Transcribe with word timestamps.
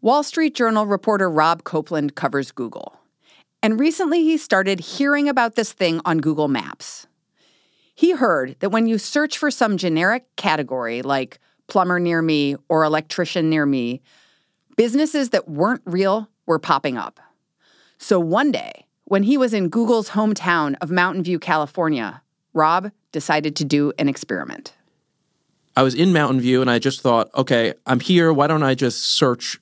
Wall 0.00 0.22
Street 0.22 0.54
Journal 0.54 0.86
reporter 0.86 1.28
Rob 1.28 1.64
Copeland 1.64 2.14
covers 2.14 2.52
Google. 2.52 3.00
And 3.64 3.80
recently 3.80 4.22
he 4.22 4.36
started 4.36 4.78
hearing 4.78 5.28
about 5.28 5.56
this 5.56 5.72
thing 5.72 6.00
on 6.04 6.18
Google 6.18 6.46
Maps. 6.46 7.08
He 7.96 8.12
heard 8.12 8.54
that 8.60 8.70
when 8.70 8.86
you 8.86 8.96
search 8.96 9.36
for 9.36 9.50
some 9.50 9.76
generic 9.76 10.24
category 10.36 11.02
like 11.02 11.40
plumber 11.66 11.98
near 11.98 12.22
me 12.22 12.54
or 12.68 12.84
electrician 12.84 13.50
near 13.50 13.66
me, 13.66 14.00
businesses 14.76 15.30
that 15.30 15.48
weren't 15.48 15.82
real 15.84 16.28
were 16.46 16.60
popping 16.60 16.96
up. 16.96 17.18
So 17.98 18.20
one 18.20 18.52
day, 18.52 18.86
when 19.04 19.24
he 19.24 19.36
was 19.36 19.52
in 19.52 19.68
Google's 19.68 20.10
hometown 20.10 20.76
of 20.80 20.92
Mountain 20.92 21.24
View, 21.24 21.40
California, 21.40 22.22
Rob 22.52 22.92
decided 23.10 23.56
to 23.56 23.64
do 23.64 23.92
an 23.98 24.08
experiment. 24.08 24.74
I 25.76 25.82
was 25.82 25.96
in 25.96 26.12
Mountain 26.12 26.40
View 26.40 26.60
and 26.60 26.70
I 26.70 26.78
just 26.78 27.00
thought, 27.00 27.30
okay, 27.34 27.74
I'm 27.84 27.98
here. 27.98 28.32
Why 28.32 28.46
don't 28.46 28.62
I 28.62 28.76
just 28.76 29.02
search 29.02 29.58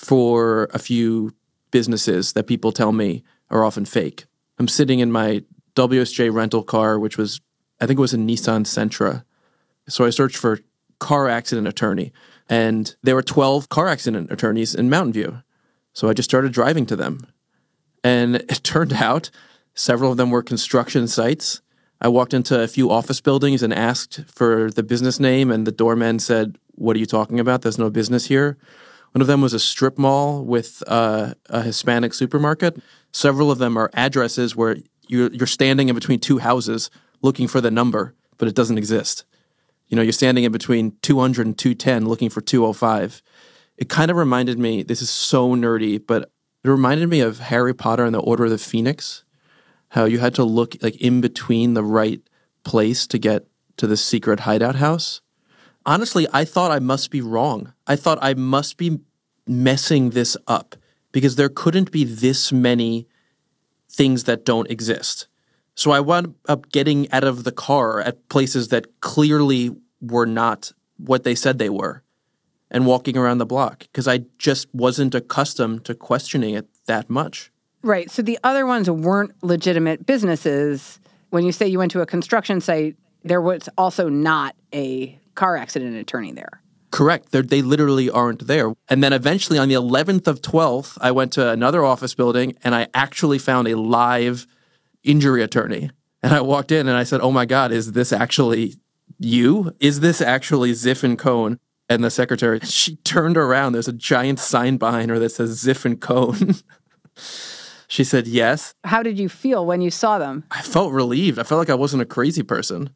for 0.00 0.64
a 0.72 0.78
few 0.78 1.34
businesses 1.70 2.32
that 2.32 2.46
people 2.46 2.72
tell 2.72 2.90
me 2.90 3.22
are 3.50 3.64
often 3.64 3.84
fake? 3.84 4.24
I'm 4.58 4.66
sitting 4.66 5.00
in 5.00 5.12
my 5.12 5.44
WSJ 5.74 6.32
rental 6.32 6.62
car, 6.62 6.98
which 6.98 7.18
was, 7.18 7.40
I 7.80 7.86
think 7.86 7.98
it 7.98 8.00
was 8.00 8.14
a 8.14 8.18
Nissan 8.18 8.64
Sentra. 8.64 9.24
So 9.88 10.06
I 10.06 10.10
searched 10.10 10.38
for 10.38 10.60
car 11.00 11.28
accident 11.28 11.68
attorney, 11.68 12.12
and 12.48 12.94
there 13.02 13.14
were 13.14 13.22
12 13.22 13.68
car 13.68 13.88
accident 13.88 14.32
attorneys 14.32 14.74
in 14.74 14.88
Mountain 14.88 15.12
View. 15.12 15.42
So 15.92 16.08
I 16.08 16.14
just 16.14 16.30
started 16.30 16.52
driving 16.52 16.86
to 16.86 16.96
them. 16.96 17.26
And 18.02 18.36
it 18.48 18.60
turned 18.62 18.94
out 18.94 19.30
several 19.74 20.10
of 20.10 20.16
them 20.16 20.30
were 20.30 20.42
construction 20.42 21.08
sites. 21.08 21.60
I 22.00 22.08
walked 22.08 22.32
into 22.32 22.58
a 22.58 22.68
few 22.68 22.90
office 22.90 23.20
buildings 23.20 23.62
and 23.62 23.74
asked 23.74 24.24
for 24.26 24.70
the 24.70 24.82
business 24.82 25.20
name, 25.20 25.50
and 25.50 25.66
the 25.66 25.72
doorman 25.72 26.20
said, 26.20 26.56
What 26.74 26.96
are 26.96 27.00
you 27.00 27.06
talking 27.06 27.38
about? 27.38 27.60
There's 27.60 27.78
no 27.78 27.90
business 27.90 28.26
here. 28.26 28.56
One 29.12 29.20
of 29.20 29.26
them 29.26 29.40
was 29.40 29.52
a 29.52 29.58
strip 29.58 29.98
mall 29.98 30.44
with 30.44 30.82
uh, 30.86 31.34
a 31.46 31.62
Hispanic 31.62 32.14
supermarket. 32.14 32.80
Several 33.12 33.50
of 33.50 33.58
them 33.58 33.76
are 33.76 33.90
addresses 33.94 34.54
where 34.54 34.76
you're, 35.08 35.32
you're 35.32 35.46
standing 35.46 35.88
in 35.88 35.94
between 35.94 36.20
two 36.20 36.38
houses 36.38 36.90
looking 37.22 37.48
for 37.48 37.60
the 37.60 37.70
number, 37.70 38.14
but 38.38 38.46
it 38.46 38.54
doesn't 38.54 38.78
exist. 38.78 39.24
You 39.88 39.96
know, 39.96 40.02
you're 40.02 40.12
standing 40.12 40.44
in 40.44 40.52
between 40.52 40.96
200 41.02 41.46
and 41.46 41.58
210 41.58 42.08
looking 42.08 42.30
for 42.30 42.40
205. 42.40 43.20
It 43.76 43.88
kind 43.88 44.10
of 44.10 44.16
reminded 44.16 44.58
me, 44.58 44.84
this 44.84 45.02
is 45.02 45.10
so 45.10 45.56
nerdy, 45.56 46.00
but 46.04 46.30
it 46.62 46.68
reminded 46.68 47.08
me 47.08 47.20
of 47.20 47.40
Harry 47.40 47.74
Potter 47.74 48.04
and 48.04 48.14
the 48.14 48.20
Order 48.20 48.44
of 48.44 48.50
the 48.50 48.58
Phoenix, 48.58 49.24
how 49.88 50.04
you 50.04 50.20
had 50.20 50.34
to 50.36 50.44
look 50.44 50.76
like 50.82 50.96
in 51.00 51.20
between 51.20 51.74
the 51.74 51.82
right 51.82 52.20
place 52.62 53.06
to 53.08 53.18
get 53.18 53.46
to 53.78 53.86
the 53.88 53.96
secret 53.96 54.40
hideout 54.40 54.76
house. 54.76 55.20
Honestly, 55.86 56.26
I 56.32 56.44
thought 56.44 56.70
I 56.70 56.78
must 56.78 57.10
be 57.10 57.20
wrong. 57.20 57.72
I 57.86 57.96
thought 57.96 58.18
I 58.20 58.34
must 58.34 58.76
be 58.76 59.00
messing 59.46 60.10
this 60.10 60.36
up 60.46 60.76
because 61.12 61.36
there 61.36 61.48
couldn't 61.48 61.90
be 61.90 62.04
this 62.04 62.52
many 62.52 63.06
things 63.90 64.24
that 64.24 64.44
don't 64.44 64.70
exist. 64.70 65.26
So 65.74 65.90
I 65.90 66.00
wound 66.00 66.34
up 66.48 66.70
getting 66.70 67.10
out 67.10 67.24
of 67.24 67.44
the 67.44 67.52
car 67.52 68.00
at 68.00 68.28
places 68.28 68.68
that 68.68 69.00
clearly 69.00 69.74
were 70.00 70.26
not 70.26 70.72
what 70.98 71.24
they 71.24 71.34
said 71.34 71.58
they 71.58 71.70
were 71.70 72.02
and 72.70 72.86
walking 72.86 73.16
around 73.16 73.38
the 73.38 73.46
block 73.46 73.80
because 73.80 74.06
I 74.06 74.24
just 74.38 74.72
wasn't 74.74 75.14
accustomed 75.14 75.84
to 75.86 75.94
questioning 75.94 76.54
it 76.54 76.68
that 76.86 77.10
much. 77.10 77.50
Right. 77.82 78.10
So 78.10 78.22
the 78.22 78.38
other 78.44 78.66
ones 78.66 78.90
weren't 78.90 79.32
legitimate 79.42 80.06
businesses. 80.06 81.00
When 81.30 81.44
you 81.44 81.52
say 81.52 81.66
you 81.66 81.78
went 81.78 81.92
to 81.92 82.02
a 82.02 82.06
construction 82.06 82.60
site, 82.60 82.96
there 83.24 83.40
was 83.40 83.68
also 83.76 84.08
not 84.08 84.54
a 84.72 85.18
car 85.34 85.56
accident 85.56 85.96
attorney 85.96 86.32
there. 86.32 86.62
Correct. 86.90 87.30
They're, 87.30 87.42
they 87.42 87.62
literally 87.62 88.10
aren't 88.10 88.46
there. 88.46 88.72
And 88.88 89.02
then 89.02 89.12
eventually 89.12 89.58
on 89.58 89.68
the 89.68 89.74
11th 89.74 90.26
of 90.26 90.42
12th, 90.42 90.98
I 91.00 91.12
went 91.12 91.32
to 91.34 91.48
another 91.48 91.84
office 91.84 92.14
building 92.14 92.56
and 92.64 92.74
I 92.74 92.88
actually 92.94 93.38
found 93.38 93.68
a 93.68 93.76
live 93.76 94.46
injury 95.04 95.42
attorney. 95.42 95.90
And 96.22 96.34
I 96.34 96.40
walked 96.40 96.72
in 96.72 96.88
and 96.88 96.96
I 96.96 97.04
said, 97.04 97.20
Oh 97.20 97.30
my 97.30 97.46
God, 97.46 97.72
is 97.72 97.92
this 97.92 98.12
actually 98.12 98.74
you? 99.18 99.74
Is 99.80 100.00
this 100.00 100.20
actually 100.20 100.72
Ziff 100.72 101.02
and 101.02 101.18
Cohn? 101.18 101.58
And 101.88 102.04
the 102.04 102.10
secretary, 102.10 102.60
she 102.64 102.96
turned 102.96 103.36
around. 103.36 103.72
There's 103.72 103.88
a 103.88 103.92
giant 103.92 104.38
sign 104.38 104.76
behind 104.76 105.10
her 105.10 105.18
that 105.18 105.30
says 105.30 105.62
Ziff 105.62 105.84
and 105.84 106.00
Cohn. 106.00 106.56
she 107.88 108.04
said, 108.04 108.26
Yes. 108.26 108.74
How 108.84 109.02
did 109.02 109.18
you 109.18 109.28
feel 109.28 109.64
when 109.64 109.80
you 109.80 109.90
saw 109.90 110.18
them? 110.18 110.44
I 110.50 110.62
felt 110.62 110.92
relieved. 110.92 111.38
I 111.38 111.44
felt 111.44 111.60
like 111.60 111.70
I 111.70 111.74
wasn't 111.74 112.02
a 112.02 112.06
crazy 112.06 112.42
person. 112.42 112.90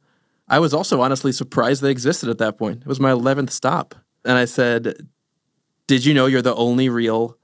I 0.48 0.58
was 0.58 0.74
also 0.74 1.00
honestly 1.00 1.32
surprised 1.32 1.82
they 1.82 1.90
existed 1.90 2.28
at 2.28 2.38
that 2.38 2.58
point. 2.58 2.82
It 2.82 2.86
was 2.86 3.00
my 3.00 3.10
11th 3.10 3.50
stop. 3.50 3.94
And 4.24 4.36
I 4.38 4.44
said, 4.44 5.08
Did 5.86 6.04
you 6.04 6.14
know 6.14 6.26
you're 6.26 6.42
the 6.42 6.54
only 6.54 6.88
real 6.88 7.38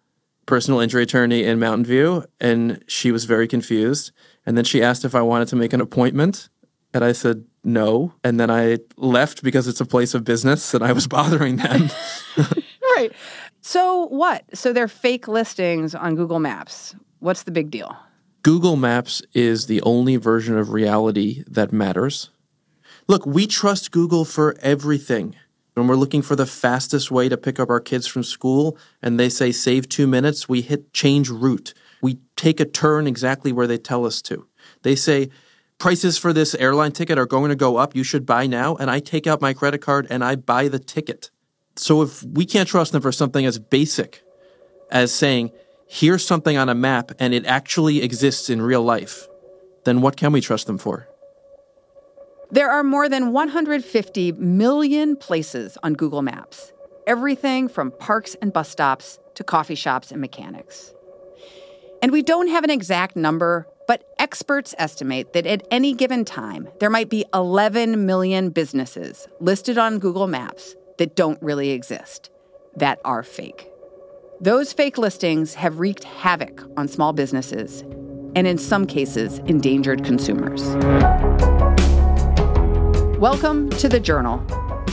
personal 0.46 0.80
injury 0.80 1.04
attorney 1.04 1.44
in 1.44 1.58
Mountain 1.58 1.86
View? 1.86 2.24
And 2.40 2.82
she 2.86 3.12
was 3.12 3.24
very 3.24 3.48
confused. 3.48 4.12
And 4.44 4.56
then 4.56 4.64
she 4.64 4.82
asked 4.82 5.04
if 5.04 5.14
I 5.14 5.22
wanted 5.22 5.48
to 5.48 5.56
make 5.56 5.72
an 5.72 5.80
appointment. 5.80 6.48
And 6.92 7.04
I 7.04 7.12
said, 7.12 7.44
no. 7.62 8.14
And 8.24 8.40
then 8.40 8.50
I 8.50 8.78
left 8.96 9.42
because 9.42 9.68
it's 9.68 9.80
a 9.80 9.86
place 9.86 10.14
of 10.14 10.24
business 10.24 10.74
and 10.74 10.84
I 10.84 10.92
was 10.92 11.06
bothering 11.08 11.56
them. 11.56 11.90
right. 12.96 13.10
So 13.60 14.06
what? 14.06 14.44
So 14.56 14.72
they're 14.72 14.88
fake 14.88 15.28
listings 15.28 15.94
on 15.94 16.16
Google 16.16 16.40
Maps. 16.40 16.94
What's 17.20 17.42
the 17.42 17.50
big 17.50 17.70
deal? 17.70 17.96
Google 18.42 18.76
Maps 18.76 19.22
is 19.34 19.66
the 19.66 19.82
only 19.82 20.16
version 20.16 20.56
of 20.56 20.70
reality 20.70 21.44
that 21.46 21.72
matters. 21.72 22.30
Look, 23.10 23.26
we 23.26 23.48
trust 23.48 23.90
Google 23.90 24.24
for 24.24 24.54
everything. 24.60 25.34
When 25.74 25.88
we're 25.88 25.96
looking 25.96 26.22
for 26.22 26.36
the 26.36 26.46
fastest 26.46 27.10
way 27.10 27.28
to 27.28 27.36
pick 27.36 27.58
up 27.58 27.68
our 27.68 27.80
kids 27.80 28.06
from 28.06 28.22
school 28.22 28.78
and 29.02 29.18
they 29.18 29.28
say 29.28 29.50
save 29.50 29.88
two 29.88 30.06
minutes, 30.06 30.48
we 30.48 30.60
hit 30.60 30.92
change 30.92 31.28
route. 31.28 31.74
We 32.00 32.20
take 32.36 32.60
a 32.60 32.64
turn 32.64 33.08
exactly 33.08 33.50
where 33.50 33.66
they 33.66 33.78
tell 33.78 34.06
us 34.06 34.22
to. 34.22 34.46
They 34.82 34.94
say, 34.94 35.30
prices 35.76 36.18
for 36.18 36.32
this 36.32 36.54
airline 36.54 36.92
ticket 36.92 37.18
are 37.18 37.26
going 37.26 37.48
to 37.48 37.56
go 37.56 37.78
up. 37.78 37.96
You 37.96 38.04
should 38.04 38.26
buy 38.26 38.46
now. 38.46 38.76
And 38.76 38.88
I 38.88 39.00
take 39.00 39.26
out 39.26 39.40
my 39.40 39.54
credit 39.54 39.78
card 39.78 40.06
and 40.08 40.22
I 40.22 40.36
buy 40.36 40.68
the 40.68 40.78
ticket. 40.78 41.32
So 41.74 42.02
if 42.02 42.22
we 42.22 42.46
can't 42.46 42.68
trust 42.68 42.92
them 42.92 43.02
for 43.02 43.10
something 43.10 43.44
as 43.44 43.58
basic 43.58 44.22
as 44.88 45.12
saying, 45.12 45.50
here's 45.88 46.24
something 46.24 46.56
on 46.56 46.68
a 46.68 46.76
map 46.76 47.10
and 47.18 47.34
it 47.34 47.44
actually 47.44 48.04
exists 48.04 48.48
in 48.48 48.62
real 48.62 48.84
life, 48.84 49.26
then 49.84 50.00
what 50.00 50.16
can 50.16 50.30
we 50.30 50.40
trust 50.40 50.68
them 50.68 50.78
for? 50.78 51.09
There 52.52 52.68
are 52.68 52.82
more 52.82 53.08
than 53.08 53.32
150 53.32 54.32
million 54.32 55.14
places 55.14 55.78
on 55.84 55.94
Google 55.94 56.22
Maps, 56.22 56.72
everything 57.06 57.68
from 57.68 57.92
parks 57.92 58.34
and 58.42 58.52
bus 58.52 58.68
stops 58.68 59.20
to 59.36 59.44
coffee 59.44 59.76
shops 59.76 60.10
and 60.10 60.20
mechanics. 60.20 60.92
And 62.02 62.10
we 62.10 62.22
don't 62.22 62.48
have 62.48 62.64
an 62.64 62.70
exact 62.70 63.14
number, 63.14 63.68
but 63.86 64.04
experts 64.18 64.74
estimate 64.78 65.32
that 65.32 65.46
at 65.46 65.64
any 65.70 65.94
given 65.94 66.24
time, 66.24 66.68
there 66.80 66.90
might 66.90 67.08
be 67.08 67.24
11 67.32 68.04
million 68.04 68.50
businesses 68.50 69.28
listed 69.38 69.78
on 69.78 70.00
Google 70.00 70.26
Maps 70.26 70.74
that 70.98 71.14
don't 71.14 71.40
really 71.40 71.70
exist, 71.70 72.30
that 72.74 72.98
are 73.04 73.22
fake. 73.22 73.68
Those 74.40 74.72
fake 74.72 74.98
listings 74.98 75.54
have 75.54 75.78
wreaked 75.78 76.02
havoc 76.02 76.64
on 76.76 76.88
small 76.88 77.12
businesses 77.12 77.82
and, 78.34 78.48
in 78.48 78.58
some 78.58 78.86
cases, 78.86 79.38
endangered 79.40 80.04
consumers. 80.04 80.74
Welcome 83.20 83.68
to 83.72 83.86
The 83.86 84.00
Journal. 84.00 84.42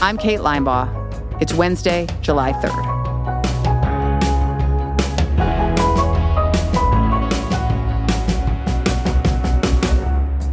I'm 0.02 0.18
Kate 0.18 0.40
Linebaugh. 0.40 1.40
It's 1.40 1.54
Wednesday, 1.54 2.06
July 2.20 2.52
3rd. 2.52 2.94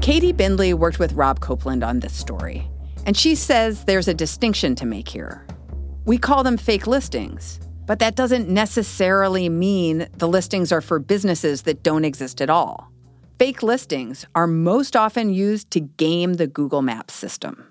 Katie 0.01 0.31
Bindley 0.31 0.74
worked 0.74 1.00
with 1.00 1.12
Rob 1.12 1.42
Copeland 1.42 1.83
on 1.83 2.00
this 2.00 2.13
story, 2.13 2.66
and 3.06 3.18
she 3.18 3.36
says 3.36 3.83
there's 3.83 4.07
a 4.07 4.13
distinction 4.13 4.75
to 4.75 4.86
make 4.86 5.10
here. 5.10 5.45
We 6.06 6.18
call 6.18 6.44
them 6.44 6.56
fake 6.56 6.88
listings, 6.88 7.60
but 7.86 8.00
that 8.00 8.16
doesn't 8.16 8.48
necessarily 8.48 9.50
mean 9.50 10.07
the 10.13 10.30
listings 10.30 10.71
are 10.71 10.80
for 10.80 10.98
businesses 10.98 11.63
that 11.63 11.83
don't 11.83 12.06
exist 12.06 12.42
at 12.42 12.50
all. 12.50 12.94
Fake 13.37 13.61
listings 13.61 14.25
are 14.33 14.47
most 14.47 14.95
often 14.95 15.33
used 15.33 15.69
to 15.71 15.81
game 15.81 16.35
the 16.35 16.47
Google 16.47 16.81
Maps 16.81 17.13
system. 17.13 17.67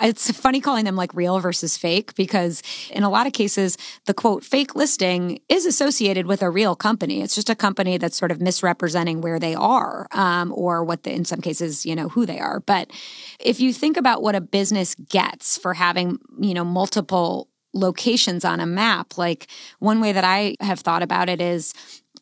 It's 0.00 0.28
funny 0.32 0.60
calling 0.60 0.84
them 0.84 0.96
like 0.96 1.14
real 1.14 1.38
versus 1.38 1.76
fake 1.76 2.16
because 2.16 2.64
in 2.90 3.04
a 3.04 3.08
lot 3.08 3.28
of 3.28 3.32
cases, 3.32 3.78
the 4.06 4.14
quote 4.14 4.42
fake 4.42 4.74
listing 4.74 5.38
is 5.48 5.66
associated 5.66 6.26
with 6.26 6.42
a 6.42 6.50
real 6.50 6.74
company. 6.74 7.22
It's 7.22 7.36
just 7.36 7.48
a 7.48 7.54
company 7.54 7.96
that's 7.96 8.16
sort 8.16 8.32
of 8.32 8.40
misrepresenting 8.40 9.20
where 9.20 9.38
they 9.38 9.54
are 9.54 10.08
um, 10.10 10.52
or 10.52 10.82
what, 10.82 11.04
the, 11.04 11.12
in 11.12 11.24
some 11.24 11.40
cases, 11.40 11.86
you 11.86 11.94
know, 11.94 12.08
who 12.08 12.26
they 12.26 12.40
are. 12.40 12.58
But 12.58 12.90
if 13.38 13.60
you 13.60 13.72
think 13.72 13.96
about 13.96 14.20
what 14.20 14.34
a 14.34 14.40
business 14.40 14.96
gets 14.96 15.56
for 15.56 15.74
having, 15.74 16.18
you 16.40 16.54
know, 16.54 16.64
multiple 16.64 17.48
locations 17.74 18.44
on 18.44 18.60
a 18.60 18.66
map, 18.66 19.18
like 19.18 19.48
one 19.78 20.00
way 20.00 20.12
that 20.12 20.24
I 20.24 20.56
have 20.60 20.80
thought 20.80 21.02
about 21.02 21.28
it 21.28 21.40
is 21.40 21.74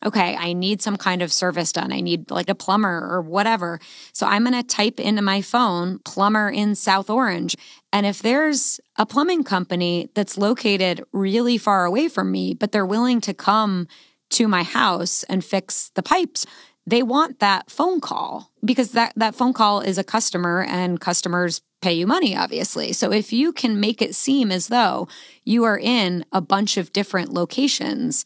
okay, 0.05 0.35
I 0.35 0.53
need 0.53 0.81
some 0.81 0.97
kind 0.97 1.21
of 1.21 1.31
service 1.31 1.71
done. 1.71 1.93
I 1.93 2.01
need 2.01 2.29
like 2.29 2.49
a 2.49 2.55
plumber 2.55 3.07
or 3.09 3.21
whatever. 3.21 3.79
So 4.11 4.27
I'm 4.27 4.43
going 4.43 4.53
to 4.53 4.63
type 4.63 4.99
into 4.99 5.21
my 5.21 5.41
phone 5.41 5.99
plumber 5.99 6.49
in 6.49 6.75
South 6.75 7.09
Orange. 7.09 7.55
And 7.91 8.05
if 8.05 8.21
there's 8.21 8.79
a 8.97 9.05
plumbing 9.05 9.43
company 9.43 10.09
that's 10.13 10.37
located 10.37 11.03
really 11.13 11.57
far 11.57 11.85
away 11.85 12.09
from 12.09 12.31
me, 12.31 12.53
but 12.53 12.71
they're 12.71 12.85
willing 12.85 13.21
to 13.21 13.33
come 13.33 13.87
to 14.31 14.47
my 14.47 14.63
house 14.63 15.23
and 15.23 15.45
fix 15.45 15.91
the 15.95 16.03
pipes, 16.03 16.45
they 16.85 17.03
want 17.03 17.39
that 17.39 17.69
phone 17.69 18.01
call 18.01 18.51
because 18.65 18.91
that, 18.91 19.13
that 19.15 19.35
phone 19.35 19.53
call 19.53 19.79
is 19.79 19.97
a 19.97 20.03
customer 20.03 20.65
and 20.67 20.99
customers 20.99 21.61
pay 21.83 21.93
you 21.93 22.07
money, 22.07 22.35
obviously. 22.35 22.93
So 22.93 23.11
if 23.11 23.33
you 23.33 23.51
can 23.51 23.79
make 23.79 24.01
it 24.01 24.15
seem 24.15 24.51
as 24.51 24.67
though 24.67 25.07
you 25.43 25.65
are 25.65 25.77
in 25.77 26.25
a 26.31 26.41
bunch 26.41 26.77
of 26.77 26.93
different 26.93 27.33
locations, 27.33 28.25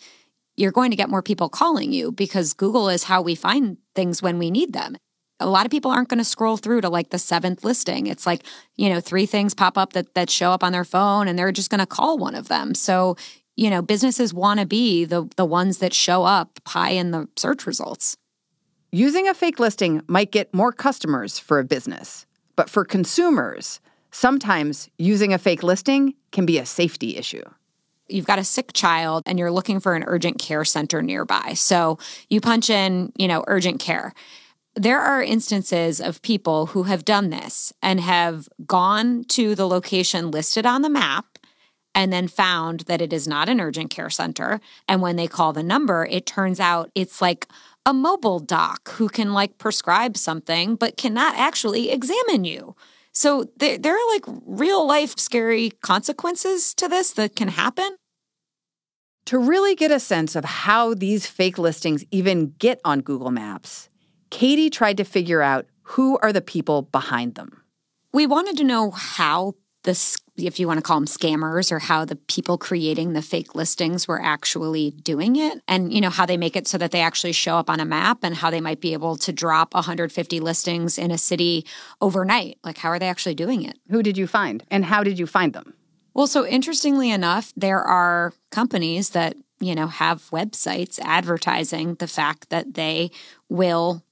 you're 0.56 0.72
going 0.72 0.92
to 0.92 0.98
get 0.98 1.10
more 1.10 1.22
people 1.22 1.50
calling 1.50 1.92
you 1.92 2.12
because 2.12 2.54
Google 2.54 2.90
is 2.90 3.04
how 3.04 3.22
we 3.22 3.36
find 3.36 3.78
things 3.96 4.22
when 4.22 4.38
we 4.40 4.52
need 4.52 4.74
them. 4.74 4.96
A 5.40 5.48
lot 5.48 5.66
of 5.66 5.72
people 5.72 5.92
aren't 5.92 6.10
going 6.10 6.18
to 6.18 6.24
scroll 6.24 6.58
through 6.58 6.82
to 6.82 6.90
like 6.90 7.10
the 7.10 7.20
seventh 7.20 7.64
listing. 7.64 8.08
It's 8.08 8.26
like, 8.26 8.44
you 8.76 8.90
know, 8.90 9.00
three 9.00 9.26
things 9.26 9.54
pop 9.54 9.78
up 9.78 9.94
that, 9.94 10.14
that 10.14 10.30
show 10.30 10.52
up 10.52 10.64
on 10.64 10.72
their 10.72 10.86
phone 10.86 11.28
and 11.28 11.38
they're 11.38 11.52
just 11.52 11.70
going 11.70 11.80
to 11.80 11.86
call 11.86 12.18
one 12.18 12.36
of 12.36 12.48
them. 12.48 12.74
So, 12.74 13.18
you 13.56 13.72
know, 13.72 13.82
businesses 13.82 14.34
want 14.34 14.60
to 14.60 14.68
be 14.68 15.04
the, 15.04 15.28
the 15.36 15.46
ones 15.46 15.80
that 15.80 15.94
show 15.94 16.24
up 16.24 16.60
high 16.68 16.92
in 16.92 17.12
the 17.12 17.28
search 17.36 17.66
results. 17.66 18.18
Using 18.92 19.28
a 19.28 19.34
fake 19.34 19.60
listing 19.60 20.02
might 20.08 20.32
get 20.32 20.54
more 20.54 20.72
customers 20.72 21.40
for 21.40 21.60
a 21.60 21.64
business, 21.64 22.27
but 22.58 22.70
for 22.70 22.84
consumers, 22.84 23.80
sometimes 24.12 24.90
using 24.98 25.32
a 25.32 25.38
fake 25.38 25.64
listing 25.64 26.16
can 26.34 26.46
be 26.46 26.58
a 26.58 26.66
safety 26.66 27.16
issue 27.16 27.44
you've 28.10 28.26
got 28.26 28.40
a 28.40 28.44
sick 28.44 28.74
child 28.74 29.24
and 29.26 29.38
you're 29.38 29.52
looking 29.52 29.80
for 29.80 29.96
an 29.96 30.04
urgent 30.08 30.40
care 30.40 30.66
center 30.66 31.02
nearby. 31.02 31.54
So 31.54 31.98
you 32.30 32.42
punch 32.42 32.70
in, 32.70 33.12
you 33.18 33.28
know, 33.28 33.44
urgent 33.48 33.80
care. 33.80 34.14
There 34.76 35.00
are 35.00 35.24
instances 35.24 36.00
of 36.00 36.22
people 36.22 36.68
who 36.68 36.84
have 36.84 37.04
done 37.04 37.30
this 37.30 37.74
and 37.82 38.00
have 38.00 38.48
gone 38.66 39.24
to 39.30 39.56
the 39.56 39.68
location 39.68 40.32
listed 40.32 40.66
on 40.66 40.84
the 40.84 40.90
map 40.90 41.40
and 41.96 42.14
then 42.14 42.28
found 42.28 42.82
that 42.82 43.02
it 43.02 43.12
is 43.12 43.28
not 43.28 43.50
an 43.50 43.60
urgent 43.60 43.90
care 43.90 44.12
center. 44.12 44.62
And 44.88 45.02
when 45.02 45.16
they 45.16 45.28
call 45.28 45.52
the 45.52 45.64
number, 45.64 46.06
it 46.06 46.28
turns 46.28 46.60
out 46.60 46.92
it's 46.94 47.22
like 47.22 47.48
a 47.88 47.94
mobile 47.94 48.40
doc 48.40 48.90
who 48.90 49.08
can 49.08 49.32
like 49.32 49.58
prescribe 49.58 50.18
something 50.18 50.76
but 50.76 50.98
cannot 50.98 51.34
actually 51.36 51.90
examine 51.90 52.44
you. 52.44 52.76
So 53.14 53.46
there, 53.56 53.78
there 53.78 53.94
are 53.94 54.14
like 54.14 54.26
real 54.46 54.86
life 54.86 55.18
scary 55.18 55.72
consequences 55.82 56.74
to 56.76 56.90
this 56.90 57.14
that 57.14 57.38
can 57.38 57.48
happen. 57.48 57.96
To 59.28 59.40
really 59.40 59.74
get 59.74 59.90
a 59.90 60.02
sense 60.02 60.36
of 60.36 60.44
how 60.44 60.96
these 60.96 61.28
fake 61.28 61.58
listings 61.58 62.04
even 62.12 62.54
get 62.60 62.82
on 62.84 63.00
Google 63.00 63.32
Maps, 63.32 63.88
Katie 64.32 64.70
tried 64.70 64.98
to 64.98 65.06
figure 65.06 65.42
out 65.42 65.66
who 65.84 66.18
are 66.22 66.34
the 66.34 66.42
people 66.42 66.82
behind 66.82 67.36
them. 67.36 67.64
We 68.12 68.28
wanted 68.28 68.58
to 68.58 68.66
know 68.66 68.92
how 68.92 69.54
the 69.84 69.96
if 70.38 70.60
you 70.60 70.68
want 70.68 70.78
to 70.78 70.82
call 70.82 71.00
them 71.00 71.08
scammers 71.08 71.72
or 71.72 71.80
how 71.80 72.06
the 72.06 72.16
people 72.16 72.58
creating 72.58 73.14
the 73.14 73.22
fake 73.22 73.56
listings 73.56 74.08
were 74.08 74.22
actually 74.22 74.92
doing 74.92 75.36
it 75.36 75.62
and 75.68 75.92
you 75.92 76.00
know 76.00 76.10
how 76.10 76.26
they 76.26 76.38
make 76.38 76.56
it 76.56 76.68
so 76.68 76.78
that 76.78 76.92
they 76.92 77.02
actually 77.02 77.32
show 77.32 77.56
up 77.56 77.70
on 77.70 77.80
a 77.80 77.86
map 77.86 78.20
and 78.24 78.36
how 78.36 78.50
they 78.50 78.62
might 78.62 78.80
be 78.80 78.94
able 78.94 79.16
to 79.18 79.34
drop 79.34 79.74
150 79.74 80.40
listings 80.40 80.98
in 80.98 81.12
a 81.12 81.18
city 81.18 81.66
overnight. 82.02 82.58
Like 82.64 82.78
how 82.78 82.90
are 82.90 83.00
they 83.00 83.10
actually 83.10 83.36
doing 83.36 83.64
it? 83.64 83.78
Who 83.90 84.04
did 84.04 84.18
you 84.18 84.28
find? 84.28 84.64
And 84.70 84.86
how 84.86 85.04
did 85.04 85.18
you 85.18 85.26
find 85.26 85.54
them? 85.54 85.74
Well 86.14 86.28
so 86.28 86.46
interestingly 86.46 87.10
enough 87.10 87.52
there 87.56 87.82
are 87.82 88.34
companies 88.52 89.12
that 89.12 89.36
you 89.60 89.74
know 89.74 89.88
have 89.88 90.30
websites 90.30 91.00
advertising 91.02 91.96
the 91.96 92.08
fact 92.08 92.50
that 92.50 92.76
they 92.76 93.12
will 93.50 94.04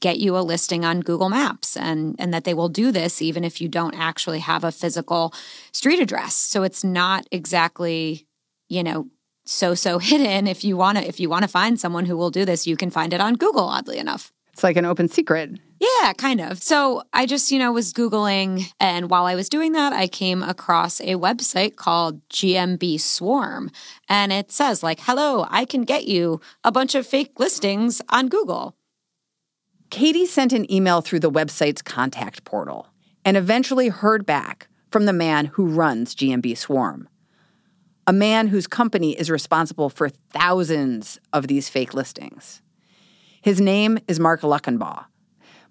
get 0.00 0.18
you 0.18 0.36
a 0.36 0.40
listing 0.40 0.84
on 0.84 1.00
Google 1.00 1.28
Maps 1.28 1.76
and 1.76 2.16
and 2.18 2.32
that 2.32 2.44
they 2.44 2.54
will 2.54 2.68
do 2.68 2.92
this 2.92 3.22
even 3.22 3.44
if 3.44 3.60
you 3.60 3.68
don't 3.68 3.94
actually 3.94 4.40
have 4.40 4.64
a 4.64 4.72
physical 4.72 5.34
street 5.72 6.00
address. 6.00 6.34
So 6.34 6.62
it's 6.62 6.84
not 6.84 7.26
exactly, 7.30 8.26
you 8.68 8.82
know, 8.82 9.08
so 9.44 9.74
so 9.74 9.98
hidden 10.10 10.46
if 10.46 10.64
you 10.64 10.76
want 10.76 10.98
to 10.98 11.06
if 11.06 11.20
you 11.20 11.28
want 11.28 11.42
to 11.42 11.48
find 11.48 11.78
someone 11.78 12.06
who 12.06 12.16
will 12.16 12.30
do 12.30 12.44
this, 12.44 12.66
you 12.66 12.76
can 12.76 12.90
find 12.90 13.12
it 13.12 13.20
on 13.20 13.34
Google 13.34 13.64
oddly 13.64 13.98
enough. 13.98 14.32
It's 14.52 14.62
like 14.62 14.76
an 14.76 14.84
open 14.84 15.08
secret. 15.08 15.58
Yeah, 15.80 16.12
kind 16.12 16.40
of. 16.40 16.62
So 16.62 17.02
I 17.12 17.26
just, 17.26 17.50
you 17.50 17.58
know, 17.58 17.72
was 17.72 17.92
Googling. 17.92 18.70
And 18.78 19.10
while 19.10 19.24
I 19.24 19.34
was 19.34 19.48
doing 19.48 19.72
that, 19.72 19.92
I 19.92 20.06
came 20.06 20.42
across 20.42 21.00
a 21.00 21.14
website 21.14 21.74
called 21.74 22.20
GMB 22.28 23.00
Swarm. 23.00 23.70
And 24.08 24.32
it 24.32 24.52
says, 24.52 24.82
like, 24.82 25.00
hello, 25.00 25.44
I 25.50 25.64
can 25.64 25.82
get 25.82 26.06
you 26.06 26.40
a 26.62 26.70
bunch 26.70 26.94
of 26.94 27.06
fake 27.06 27.40
listings 27.40 28.00
on 28.10 28.28
Google. 28.28 28.76
Katie 29.92 30.24
sent 30.24 30.54
an 30.54 30.72
email 30.72 31.02
through 31.02 31.20
the 31.20 31.30
website's 31.30 31.82
contact 31.82 32.44
portal 32.44 32.86
and 33.26 33.36
eventually 33.36 33.88
heard 33.88 34.24
back 34.24 34.68
from 34.90 35.04
the 35.04 35.12
man 35.12 35.44
who 35.44 35.66
runs 35.66 36.14
GMB 36.14 36.56
Swarm, 36.56 37.10
a 38.06 38.12
man 38.12 38.46
whose 38.46 38.66
company 38.66 39.12
is 39.12 39.28
responsible 39.28 39.90
for 39.90 40.08
thousands 40.08 41.20
of 41.34 41.46
these 41.46 41.68
fake 41.68 41.92
listings. 41.92 42.62
His 43.42 43.60
name 43.60 43.98
is 44.08 44.18
Mark 44.18 44.40
Luckenbaugh. 44.40 45.04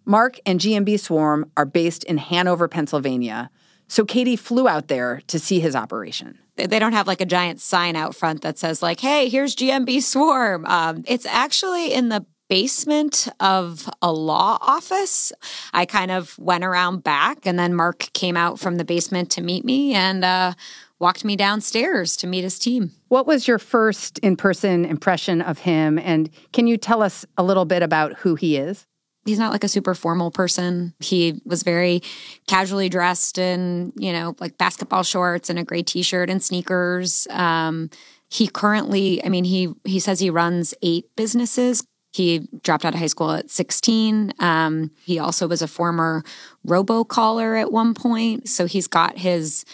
Mark 0.05 0.37
and 0.45 0.59
GMB 0.59 0.99
Swarm 0.99 1.49
are 1.57 1.65
based 1.65 2.03
in 2.03 2.19
Hanover, 2.19 2.67
Pennsylvania, 2.67 3.49
so 3.87 4.05
Katie 4.05 4.35
flew 4.35 4.67
out 4.67 4.87
there 4.87 5.23
to 5.27 5.39
see 5.39 5.59
his 5.59 5.75
operation. 5.75 6.37
They 6.57 6.77
don't 6.77 6.93
have 6.93 7.07
like 7.07 7.21
a 7.21 7.25
giant 7.25 7.59
sign 7.59 7.95
out 7.95 8.15
front 8.15 8.43
that 8.43 8.59
says 8.59 8.83
like, 8.83 8.99
"Hey, 8.99 9.29
here's 9.29 9.55
GMB 9.55 9.99
Swarm." 10.03 10.63
Um, 10.67 11.03
it's 11.07 11.25
actually 11.25 11.91
in 11.91 12.09
the 12.09 12.23
basement 12.51 13.29
of 13.39 13.89
a 14.01 14.11
law 14.11 14.57
office. 14.59 15.31
I 15.73 15.85
kind 15.85 16.11
of 16.11 16.37
went 16.37 16.65
around 16.65 17.01
back, 17.01 17.45
and 17.45 17.57
then 17.57 17.73
Mark 17.73 18.09
came 18.11 18.35
out 18.35 18.59
from 18.59 18.75
the 18.75 18.83
basement 18.83 19.31
to 19.31 19.41
meet 19.41 19.63
me 19.63 19.93
and 19.93 20.25
uh, 20.25 20.51
walked 20.99 21.23
me 21.23 21.37
downstairs 21.37 22.17
to 22.17 22.27
meet 22.27 22.43
his 22.43 22.59
team. 22.59 22.91
What 23.07 23.25
was 23.25 23.47
your 23.47 23.57
first 23.57 24.19
in 24.19 24.35
person 24.35 24.83
impression 24.83 25.41
of 25.41 25.59
him? 25.59 25.97
And 25.97 26.29
can 26.51 26.67
you 26.67 26.75
tell 26.75 27.01
us 27.01 27.25
a 27.37 27.43
little 27.43 27.63
bit 27.63 27.83
about 27.83 28.15
who 28.15 28.35
he 28.35 28.57
is? 28.57 28.85
He's 29.23 29.39
not 29.39 29.53
like 29.53 29.63
a 29.63 29.69
super 29.69 29.95
formal 29.95 30.29
person. 30.29 30.93
He 30.99 31.39
was 31.45 31.63
very 31.63 32.03
casually 32.47 32.89
dressed 32.89 33.37
in, 33.37 33.93
you 33.95 34.11
know, 34.11 34.35
like 34.41 34.57
basketball 34.57 35.03
shorts 35.03 35.49
and 35.49 35.57
a 35.57 35.63
gray 35.63 35.83
t 35.83 36.01
shirt 36.01 36.29
and 36.29 36.43
sneakers. 36.43 37.27
Um, 37.29 37.91
he 38.29 38.47
currently, 38.47 39.23
I 39.23 39.29
mean, 39.29 39.45
he 39.45 39.73
he 39.85 39.99
says 40.01 40.19
he 40.19 40.29
runs 40.29 40.73
eight 40.81 41.05
businesses 41.15 41.85
he 42.11 42.47
dropped 42.61 42.85
out 42.85 42.93
of 42.93 42.99
high 42.99 43.07
school 43.07 43.31
at 43.31 43.49
16. 43.49 44.33
Um, 44.39 44.91
he 45.03 45.17
also 45.17 45.47
was 45.47 45.61
a 45.61 45.67
former 45.67 46.23
robocaller 46.67 47.59
at 47.59 47.71
one 47.71 47.93
point. 47.93 48.49
So 48.49 48.65
he's 48.65 48.87
got 48.87 49.17
his 49.17 49.65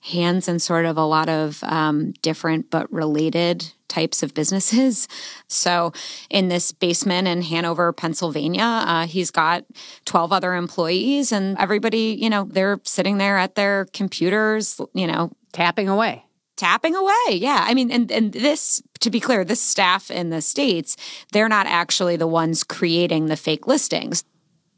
hands 0.00 0.48
in 0.48 0.58
sort 0.58 0.84
of 0.84 0.96
a 0.96 1.04
lot 1.04 1.28
of 1.28 1.62
um, 1.64 2.12
different 2.22 2.70
but 2.70 2.92
related 2.92 3.72
types 3.88 4.22
of 4.22 4.34
businesses. 4.34 5.08
So, 5.48 5.92
in 6.28 6.48
this 6.48 6.72
basement 6.72 7.28
in 7.28 7.42
Hanover, 7.42 7.92
Pennsylvania, 7.92 8.62
uh, 8.62 9.06
he's 9.06 9.30
got 9.30 9.64
12 10.04 10.32
other 10.32 10.54
employees, 10.54 11.32
and 11.32 11.56
everybody, 11.58 12.16
you 12.20 12.28
know, 12.28 12.44
they're 12.44 12.80
sitting 12.82 13.18
there 13.18 13.38
at 13.38 13.54
their 13.54 13.86
computers, 13.92 14.80
you 14.92 15.06
know, 15.06 15.30
tapping 15.52 15.88
away 15.88 16.25
tapping 16.56 16.94
away. 16.94 17.32
Yeah. 17.32 17.64
I 17.66 17.74
mean, 17.74 17.90
and, 17.90 18.10
and 18.10 18.32
this, 18.32 18.82
to 19.00 19.10
be 19.10 19.20
clear, 19.20 19.44
this 19.44 19.60
staff 19.60 20.10
in 20.10 20.30
the 20.30 20.40
States, 20.40 20.96
they're 21.32 21.48
not 21.48 21.66
actually 21.66 22.16
the 22.16 22.26
ones 22.26 22.64
creating 22.64 23.26
the 23.26 23.36
fake 23.36 23.66
listings. 23.66 24.24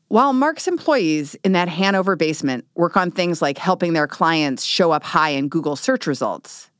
While 0.08 0.32
Mark's 0.32 0.66
employees 0.66 1.36
in 1.44 1.52
that 1.52 1.68
Hanover 1.68 2.16
basement 2.16 2.64
work 2.74 2.96
on 2.96 3.10
things 3.10 3.42
like 3.42 3.58
helping 3.58 3.92
their 3.92 4.06
clients 4.06 4.64
show 4.64 4.90
up 4.90 5.04
high 5.04 5.30
in 5.30 5.48
Google 5.48 5.76
search 5.76 6.06
results, 6.06 6.70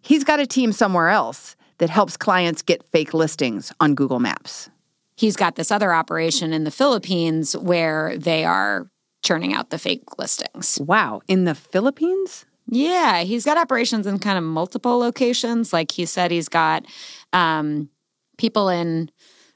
he's 0.00 0.24
got 0.24 0.40
a 0.40 0.46
team 0.46 0.72
somewhere 0.72 1.10
else 1.10 1.56
that 1.78 1.90
helps 1.90 2.16
clients 2.16 2.62
get 2.62 2.82
fake 2.90 3.12
listings 3.12 3.72
on 3.80 3.94
Google 3.94 4.18
Maps. 4.18 4.70
He's 5.16 5.36
got 5.36 5.56
this 5.56 5.70
other 5.70 5.92
operation 5.92 6.52
in 6.52 6.64
the 6.64 6.70
Philippines 6.70 7.54
where 7.56 8.16
they 8.16 8.44
are 8.44 8.88
churning 9.22 9.52
out 9.52 9.70
the 9.70 9.78
fake 9.78 10.18
listings. 10.18 10.78
Wow. 10.80 11.20
In 11.28 11.44
the 11.44 11.54
Philippines? 11.54 12.46
Yeah, 12.66 13.22
he's 13.22 13.44
got 13.44 13.58
operations 13.58 14.06
in 14.06 14.18
kind 14.18 14.38
of 14.38 14.44
multiple 14.44 14.98
locations. 14.98 15.72
Like 15.72 15.92
he 15.92 16.06
said, 16.06 16.30
he's 16.30 16.48
got 16.48 16.86
um, 17.32 17.90
people 18.38 18.68
in 18.68 19.10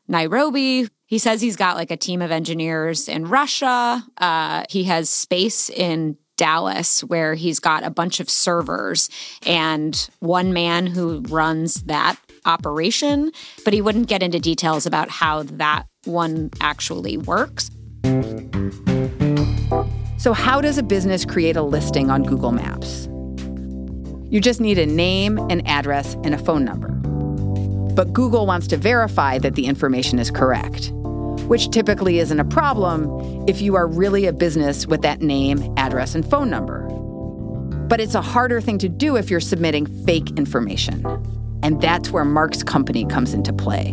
Nairobi. 0.06 0.88
He 1.06 1.18
says 1.18 1.40
he's 1.40 1.56
got 1.56 1.76
like 1.76 1.90
a 1.90 1.96
team 1.96 2.20
of 2.20 2.30
engineers 2.30 3.08
in 3.08 3.26
Russia. 3.26 4.04
Uh, 4.18 4.64
he 4.68 4.84
has 4.84 5.08
space 5.08 5.70
in 5.70 6.16
Dallas, 6.36 7.02
where 7.02 7.34
he's 7.34 7.58
got 7.58 7.82
a 7.84 7.90
bunch 7.90 8.20
of 8.20 8.30
servers 8.30 9.10
and 9.44 10.08
one 10.20 10.52
man 10.52 10.86
who 10.86 11.20
runs 11.28 11.82
that 11.84 12.16
operation, 12.46 13.32
but 13.64 13.74
he 13.74 13.82
wouldn't 13.82 14.08
get 14.08 14.22
into 14.22 14.38
details 14.38 14.86
about 14.86 15.10
how 15.10 15.42
that 15.42 15.86
one 16.04 16.50
actually 16.60 17.18
works. 17.18 17.70
So, 20.18 20.32
how 20.32 20.60
does 20.60 20.78
a 20.78 20.82
business 20.82 21.24
create 21.24 21.54
a 21.54 21.62
listing 21.62 22.10
on 22.10 22.24
Google 22.24 22.50
Maps? 22.50 23.06
You 24.30 24.40
just 24.40 24.60
need 24.60 24.76
a 24.76 24.84
name, 24.84 25.38
an 25.48 25.64
address, 25.64 26.14
and 26.24 26.34
a 26.34 26.38
phone 26.38 26.64
number. 26.64 26.88
But 27.94 28.12
Google 28.12 28.44
wants 28.44 28.66
to 28.68 28.76
verify 28.76 29.38
that 29.38 29.54
the 29.54 29.66
information 29.66 30.18
is 30.18 30.32
correct, 30.32 30.90
which 31.46 31.70
typically 31.70 32.18
isn't 32.18 32.40
a 32.40 32.44
problem 32.44 33.44
if 33.48 33.60
you 33.62 33.76
are 33.76 33.86
really 33.86 34.26
a 34.26 34.32
business 34.32 34.88
with 34.88 35.02
that 35.02 35.22
name, 35.22 35.72
address, 35.76 36.16
and 36.16 36.28
phone 36.28 36.50
number. 36.50 36.82
But 37.86 38.00
it's 38.00 38.16
a 38.16 38.20
harder 38.20 38.60
thing 38.60 38.78
to 38.78 38.88
do 38.88 39.16
if 39.16 39.30
you're 39.30 39.38
submitting 39.38 39.86
fake 40.04 40.30
information. 40.36 41.06
And 41.62 41.80
that's 41.80 42.10
where 42.10 42.24
Mark's 42.24 42.64
company 42.64 43.06
comes 43.06 43.34
into 43.34 43.52
play. 43.52 43.92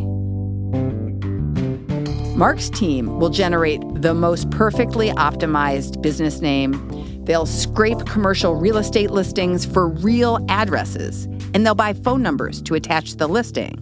Mark's 2.35 2.69
team 2.71 3.19
will 3.19 3.29
generate 3.29 3.81
the 4.05 4.13
most 4.13 4.47
perfectly 4.51 5.09
optimized 5.13 5.99
business 5.99 6.39
name. 6.39 7.25
They'll 7.25 7.47
scrape 7.47 8.05
commercial 8.05 8.53
real 8.53 8.77
estate 8.77 9.09
listings 9.09 9.65
for 9.65 9.87
real 9.87 10.45
addresses, 10.47 11.25
and 11.55 11.65
they'll 11.65 11.73
buy 11.73 11.93
phone 11.93 12.21
numbers 12.21 12.61
to 12.61 12.75
attach 12.75 13.13
to 13.13 13.17
the 13.17 13.27
listing. 13.27 13.81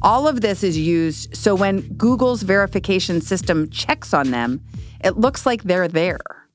All 0.00 0.26
of 0.26 0.40
this 0.40 0.64
is 0.64 0.78
used 0.78 1.36
so 1.36 1.54
when 1.54 1.82
Google's 1.98 2.42
verification 2.42 3.20
system 3.20 3.68
checks 3.68 4.14
on 4.14 4.30
them, 4.30 4.64
it 5.04 5.18
looks 5.18 5.44
like 5.44 5.64
they're 5.64 5.88
there. 5.88 6.48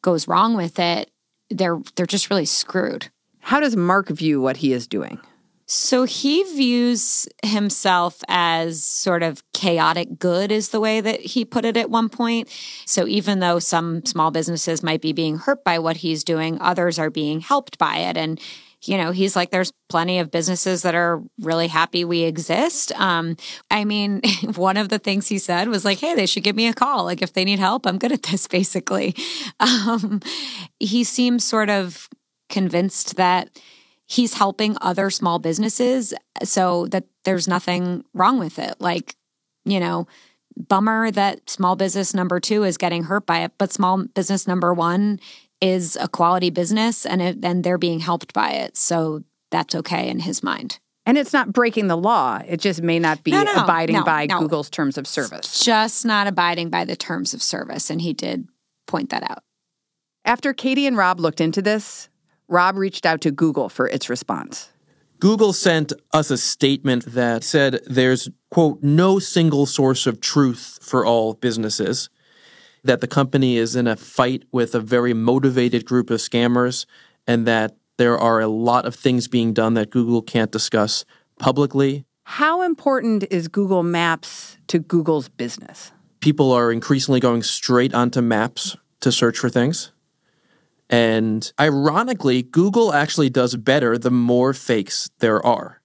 goes 0.04 0.28
wrong 0.28 0.56
with 0.56 0.78
it, 0.78 1.10
they're 1.50 1.80
they're 1.96 2.06
just 2.06 2.30
really 2.30 2.46
screwed. 2.46 3.10
How 3.40 3.60
does 3.60 3.76
Mark 3.76 4.10
view 4.10 4.40
what 4.40 4.58
he 4.58 4.72
is 4.72 4.88
doing? 4.88 5.20
So 5.66 6.04
he 6.04 6.44
views 6.44 7.28
himself 7.44 8.22
as 8.28 8.84
sort 8.84 9.24
of 9.24 9.44
chaotic 9.54 10.20
good, 10.20 10.52
is 10.52 10.70
the 10.70 10.80
way 10.80 11.02
that 11.02 11.20
he 11.22 11.46
put 11.46 11.66
it 11.66 11.78
at 11.78 11.90
one 11.90 12.10
point. 12.10 12.50
So 12.86 13.08
even 13.08 13.40
though 13.40 13.60
some 13.60 14.06
small 14.06 14.30
businesses 14.30 14.84
might 14.84 15.02
be 15.02 15.14
being 15.14 15.38
hurt 15.38 15.64
by 15.64 15.80
what 15.80 15.98
he's 15.98 16.24
doing, 16.24 16.60
others 16.62 17.00
are 17.00 17.10
being 17.10 17.40
helped 17.40 17.78
by 17.78 17.98
it. 17.98 18.18
And 18.18 18.40
you 18.88 18.98
know, 18.98 19.12
he's 19.12 19.36
like, 19.36 19.50
there's 19.50 19.72
plenty 19.90 20.20
of 20.20 20.32
businesses 20.32 20.82
that 20.82 20.96
are 20.96 21.22
really 21.40 21.68
happy 21.68 22.04
we 22.04 22.24
exist. 22.24 22.92
Um, 23.00 23.38
I 23.72 23.86
mean, 23.86 24.22
one 24.56 24.78
of 24.78 24.90
the 24.90 25.00
things 25.00 25.28
he 25.28 25.38
said 25.38 25.70
was 25.70 25.86
like, 25.86 26.00
hey, 26.00 26.16
they 26.16 26.26
should 26.26 26.44
give 26.44 26.56
me 26.56 26.68
a 26.68 26.74
call. 26.74 27.06
Like, 27.06 27.22
if 27.22 27.34
they 27.34 27.46
need 27.46 27.60
help, 27.60 27.86
I'm 27.86 27.98
good 27.98 28.12
at 28.12 28.24
this, 28.24 28.48
basically. 28.60 29.16
Um, 29.60 30.22
he 30.80 31.04
seems 31.04 31.44
sort 31.44 31.70
of 31.70 32.10
convinced 32.50 33.16
that 33.16 33.60
he's 34.06 34.34
helping 34.36 34.78
other 34.82 35.10
small 35.10 35.40
businesses 35.40 36.14
so 36.44 36.88
that 36.88 37.06
there's 37.24 37.48
nothing 37.48 38.04
wrong 38.14 38.38
with 38.38 38.60
it. 38.60 38.76
Like, 38.80 39.16
you 39.66 39.80
know, 39.80 40.08
bummer 40.56 41.10
that 41.12 41.50
small 41.50 41.76
business 41.76 42.14
number 42.14 42.40
two 42.40 42.64
is 42.64 42.78
getting 42.78 43.04
hurt 43.04 43.26
by 43.26 43.40
it, 43.40 43.54
but 43.58 43.72
small 43.72 44.04
business 44.06 44.48
number 44.48 44.74
one 44.74 45.20
is 45.64 45.98
a 46.00 46.10
quality 46.10 46.50
business 46.50 47.06
and 47.06 47.22
it, 47.22 47.38
and 47.44 47.64
they're 47.64 47.78
being 47.78 48.00
helped 48.00 48.34
by 48.34 48.52
it. 48.52 48.76
So 48.76 49.24
that's 49.50 49.74
okay 49.76 50.10
in 50.10 50.20
his 50.20 50.44
mind. 50.44 50.80
And 51.06 51.18
it's 51.18 51.34
not 51.34 51.52
breaking 51.52 51.88
the 51.88 51.98
law. 51.98 52.42
It 52.46 52.60
just 52.60 52.82
may 52.82 53.00
not 53.00 53.24
be 53.24 53.32
no, 53.32 53.44
no, 53.44 53.64
abiding 53.64 53.98
no, 53.98 54.04
by 54.04 54.28
Google's 54.28 54.70
terms 54.70 54.98
of 54.98 55.08
service. 55.08 55.64
Just 55.64 56.06
not 56.06 56.28
abiding 56.28 56.70
by 56.70 56.86
the 56.86 56.96
terms 56.96 57.34
of 57.34 57.42
service. 57.42 57.90
And 57.90 58.02
he 58.02 58.14
did 58.14 58.48
point 58.88 59.10
that 59.10 59.24
out. 59.24 59.44
After 60.26 60.54
Katie 60.54 60.88
and 60.88 60.96
Rob 60.96 61.20
looked 61.20 61.42
into 61.42 61.62
this, 61.62 62.10
Rob 62.48 62.78
reached 62.78 63.06
out 63.06 63.22
to 63.22 63.32
Google 63.32 63.70
for 63.70 63.88
its 63.88 64.10
response. 64.10 64.70
Google 65.20 65.54
sent 65.54 65.94
us 66.12 66.32
a 66.32 66.38
statement 66.38 67.06
that 67.08 67.44
said 67.44 67.80
there's, 67.86 68.30
quote, 68.52 68.82
no 68.84 69.20
single 69.20 69.66
source 69.66 70.06
of 70.08 70.20
truth 70.20 70.80
for 70.82 71.06
all 71.06 71.34
businesses 71.34 72.10
that 72.84 73.02
the 73.02 73.08
company 73.08 73.58
is 73.58 73.76
in 73.76 73.88
a 73.88 73.96
fight 73.96 74.44
with 74.52 74.76
a 74.76 74.80
very 74.80 75.14
motivated 75.14 75.86
group 75.86 76.10
of 76.10 76.20
scammers 76.20 76.86
and 77.26 77.46
that 77.48 77.78
there 77.98 78.18
are 78.18 78.40
a 78.40 78.48
lot 78.48 78.86
of 78.86 78.96
things 78.96 79.28
being 79.28 79.54
done 79.54 79.76
that 79.76 79.90
Google 79.90 80.22
can't 80.22 80.52
discuss 80.52 81.06
publicly. 81.40 82.06
How 82.24 82.62
important 82.62 83.26
is 83.30 83.48
Google 83.48 83.84
Maps 83.84 84.58
to 84.68 84.80
Google's 84.80 85.30
business? 85.30 85.92
People 86.20 86.52
are 86.52 86.72
increasingly 86.72 87.20
going 87.20 87.44
straight 87.44 87.94
onto 87.94 88.22
Maps 88.22 88.76
to 89.02 89.12
search 89.12 89.38
for 89.38 89.50
things. 89.50 89.92
And 90.90 91.52
ironically, 91.60 92.44
Google 92.44 92.94
actually 92.94 93.30
does 93.30 93.56
better 93.56 93.98
the 93.98 94.12
more 94.12 94.54
fakes 94.54 95.10
there 95.20 95.46
are. 95.46 95.82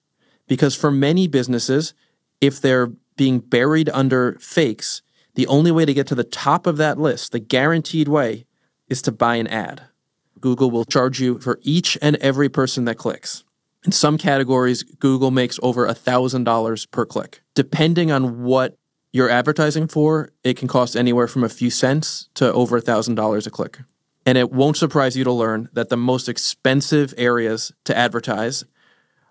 Because 0.47 0.75
for 0.75 0.91
many 0.91 1.27
businesses, 1.27 1.93
if 2.41 2.61
they're 2.61 2.91
being 3.17 3.39
buried 3.39 3.89
under 3.89 4.37
fakes, 4.39 5.01
the 5.39 5.47
only 5.47 5.71
way 5.71 5.85
to 5.85 5.93
get 5.93 6.05
to 6.05 6.15
the 6.15 6.25
top 6.25 6.67
of 6.67 6.75
that 6.75 6.97
list, 6.97 7.31
the 7.31 7.39
guaranteed 7.39 8.09
way, 8.09 8.45
is 8.89 9.01
to 9.01 9.09
buy 9.09 9.35
an 9.35 9.47
ad. 9.47 9.83
Google 10.41 10.69
will 10.69 10.83
charge 10.83 11.21
you 11.21 11.39
for 11.39 11.61
each 11.61 11.97
and 12.01 12.17
every 12.17 12.49
person 12.49 12.83
that 12.83 12.97
clicks. 12.97 13.45
In 13.85 13.93
some 13.93 14.17
categories, 14.17 14.83
Google 14.83 15.31
makes 15.31 15.57
over 15.63 15.87
$1,000 15.87 16.91
per 16.91 17.05
click. 17.05 17.41
Depending 17.55 18.11
on 18.11 18.43
what 18.43 18.77
you're 19.13 19.29
advertising 19.29 19.87
for, 19.87 20.29
it 20.43 20.57
can 20.57 20.67
cost 20.67 20.97
anywhere 20.97 21.29
from 21.29 21.45
a 21.45 21.47
few 21.47 21.69
cents 21.69 22.27
to 22.33 22.51
over 22.51 22.81
$1,000 22.81 23.47
a 23.47 23.49
click. 23.49 23.79
And 24.25 24.37
it 24.37 24.51
won't 24.51 24.75
surprise 24.75 25.15
you 25.15 25.23
to 25.23 25.31
learn 25.31 25.69
that 25.71 25.87
the 25.87 25.95
most 25.95 26.27
expensive 26.27 27.13
areas 27.15 27.71
to 27.85 27.97
advertise 27.97 28.65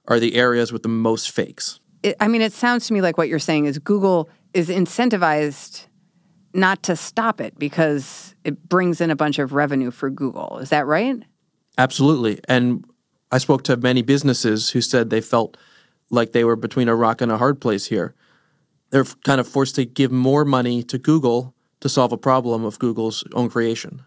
are 0.07 0.19
the 0.19 0.37
areas 0.37 0.73
with 0.73 0.83
the 0.83 0.89
most 0.89 1.31
fakes. 1.31 1.81
It, 2.03 2.17
I 2.19 2.29
mean, 2.29 2.41
it 2.41 2.55
sounds 2.55 2.87
to 2.87 2.95
me 2.95 3.03
like 3.03 3.19
what 3.19 3.29
you're 3.29 3.39
saying 3.39 3.67
is 3.67 3.79
Google 3.79 4.31
is 4.55 4.71
incentivized 4.71 5.85
not 6.55 6.83
to 6.85 6.97
stop 6.97 7.41
it 7.41 7.59
because 7.59 8.35
it 8.45 8.69
brings 8.69 9.01
in 9.01 9.11
a 9.11 9.17
bunch 9.17 9.39
of 9.39 9.53
revenue 9.53 9.91
for 9.91 10.11
Google. 10.11 10.59
Is 10.59 10.71
that 10.71 10.87
right? 10.87 11.23
Absolutely. 11.77 12.41
And 12.49 12.85
I 13.31 13.39
spoke 13.39 13.65
to 13.65 13.77
many 13.77 14.03
businesses 14.03 14.71
who 14.71 14.81
said 14.81 15.11
they 15.11 15.21
felt 15.21 15.57
like 16.11 16.33
they 16.33 16.45
were 16.45 16.57
between 16.57 16.89
a 16.89 16.97
rock 16.97 17.21
and 17.21 17.31
a 17.31 17.39
hard 17.39 17.61
place 17.61 17.87
here. 17.87 18.15
They're 18.91 19.05
kind 19.25 19.41
of 19.41 19.47
forced 19.47 19.75
to 19.75 19.85
give 19.85 20.11
more 20.11 20.45
money 20.45 20.83
to 20.85 20.99
Google 20.99 21.55
to 21.81 21.89
solve 21.89 22.13
a 22.13 22.17
problem 22.17 22.65
of 22.65 22.79
Google's 22.79 23.23
own 23.35 23.51
creation. 23.51 24.03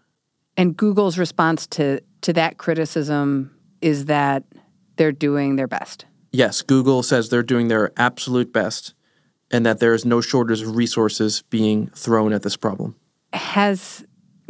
And 0.56 0.76
Google's 0.76 1.16
response 1.16 1.66
to, 1.68 2.00
to 2.22 2.32
that 2.34 2.58
criticism 2.58 3.56
is 3.80 4.06
that 4.06 4.44
they're 4.96 5.12
doing 5.12 5.56
their 5.56 5.68
best. 5.68 6.04
Yes, 6.32 6.62
Google 6.62 7.02
says 7.02 7.28
they're 7.28 7.42
doing 7.42 7.68
their 7.68 7.92
absolute 7.96 8.52
best 8.52 8.94
and 9.52 9.64
that 9.66 9.78
there 9.78 9.94
is 9.94 10.04
no 10.04 10.20
shortage 10.20 10.62
of 10.62 10.74
resources 10.74 11.42
being 11.50 11.88
thrown 11.88 12.32
at 12.32 12.42
this 12.42 12.56
problem. 12.56 12.96
Has 13.32 14.04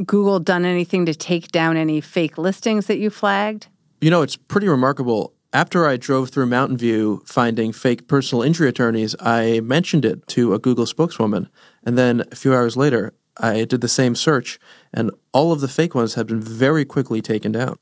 Google 0.07 0.41
done 0.41 0.65
anything 0.65 1.05
to 1.07 1.15
take 1.15 1.53
down 1.53 1.77
any 1.77 2.01
fake 2.01 2.39
listings 2.39 2.87
that 2.87 2.99
you 2.99 3.11
flagged? 3.11 3.67
You 4.01 4.11
know, 4.11 4.23
it's 4.23 4.37
pretty 4.37 4.69
remarkable. 4.69 5.35
after 5.53 5.87
I 5.87 5.97
drove 5.97 6.31
through 6.31 6.47
Mountain 6.47 6.79
View 6.79 7.23
finding 7.27 7.73
fake 7.73 8.09
personal 8.09 8.43
injury 8.43 8.69
attorneys, 8.69 9.15
I 9.21 9.61
mentioned 9.61 10.05
it 10.05 10.27
to 10.29 10.55
a 10.55 10.59
Google 10.59 10.87
spokeswoman. 10.87 11.49
And 11.85 11.99
then 11.99 12.23
a 12.33 12.37
few 12.37 12.55
hours 12.55 12.77
later, 12.77 13.13
I 13.37 13.65
did 13.65 13.81
the 13.81 13.89
same 13.89 14.15
search, 14.15 14.59
and 14.93 15.11
all 15.33 15.53
of 15.53 15.61
the 15.61 15.69
fake 15.69 15.95
ones 15.95 16.15
had 16.15 16.27
been 16.27 16.41
very 16.41 16.85
quickly 16.85 17.21
taken 17.23 17.53
down. 17.53 17.77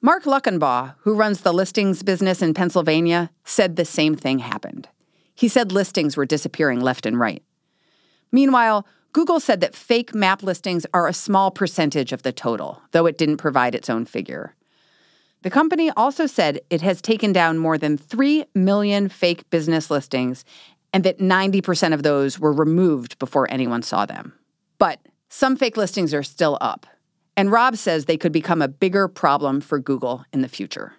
Mark 0.00 0.24
Luckenbaugh, 0.24 0.94
who 1.00 1.14
runs 1.14 1.40
the 1.40 1.52
listings 1.52 2.02
business 2.02 2.40
in 2.40 2.54
Pennsylvania, 2.54 3.30
said 3.44 3.76
the 3.76 3.84
same 3.84 4.14
thing 4.14 4.38
happened. 4.40 4.88
He 5.38 5.46
said 5.46 5.70
listings 5.70 6.16
were 6.16 6.26
disappearing 6.26 6.80
left 6.80 7.06
and 7.06 7.16
right. 7.16 7.44
Meanwhile, 8.32 8.84
Google 9.12 9.38
said 9.38 9.60
that 9.60 9.76
fake 9.76 10.12
map 10.12 10.42
listings 10.42 10.84
are 10.92 11.06
a 11.06 11.12
small 11.12 11.52
percentage 11.52 12.12
of 12.12 12.24
the 12.24 12.32
total, 12.32 12.82
though 12.90 13.06
it 13.06 13.16
didn't 13.16 13.36
provide 13.36 13.76
its 13.76 13.88
own 13.88 14.04
figure. 14.04 14.56
The 15.42 15.50
company 15.50 15.92
also 15.96 16.26
said 16.26 16.58
it 16.70 16.82
has 16.82 17.00
taken 17.00 17.32
down 17.32 17.56
more 17.56 17.78
than 17.78 17.96
3 17.96 18.46
million 18.56 19.08
fake 19.08 19.48
business 19.48 19.92
listings 19.92 20.44
and 20.92 21.04
that 21.04 21.20
90% 21.20 21.94
of 21.94 22.02
those 22.02 22.40
were 22.40 22.52
removed 22.52 23.16
before 23.20 23.48
anyone 23.48 23.82
saw 23.82 24.06
them. 24.06 24.32
But 24.76 24.98
some 25.28 25.54
fake 25.54 25.76
listings 25.76 26.12
are 26.12 26.24
still 26.24 26.58
up. 26.60 26.84
And 27.36 27.52
Rob 27.52 27.76
says 27.76 28.06
they 28.06 28.16
could 28.16 28.32
become 28.32 28.60
a 28.60 28.66
bigger 28.66 29.06
problem 29.06 29.60
for 29.60 29.78
Google 29.78 30.24
in 30.32 30.40
the 30.40 30.48
future. 30.48 30.94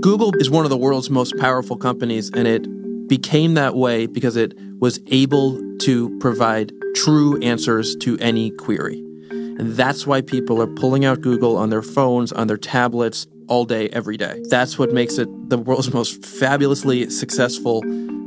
Google 0.00 0.34
is 0.36 0.48
one 0.48 0.64
of 0.64 0.70
the 0.70 0.78
world's 0.78 1.10
most 1.10 1.36
powerful 1.36 1.76
companies, 1.76 2.30
and 2.30 2.48
it 2.48 2.66
became 3.12 3.52
that 3.52 3.74
way 3.74 4.06
because 4.06 4.36
it 4.36 4.54
was 4.80 4.98
able 5.08 5.60
to 5.76 6.18
provide 6.18 6.72
true 6.94 7.38
answers 7.42 7.94
to 7.96 8.16
any 8.20 8.50
query. 8.52 9.00
And 9.28 9.72
that's 9.72 10.06
why 10.06 10.22
people 10.22 10.62
are 10.62 10.66
pulling 10.66 11.04
out 11.04 11.20
Google 11.20 11.58
on 11.58 11.68
their 11.68 11.82
phones, 11.82 12.32
on 12.32 12.46
their 12.46 12.56
tablets, 12.56 13.26
all 13.48 13.66
day, 13.66 13.90
every 13.90 14.16
day. 14.16 14.40
That's 14.48 14.78
what 14.78 14.92
makes 14.92 15.18
it 15.18 15.28
the 15.50 15.58
world's 15.58 15.92
most 16.00 16.24
fabulously 16.24 17.10
successful 17.10 17.82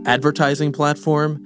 advertising 0.05 0.71
platform 0.71 1.43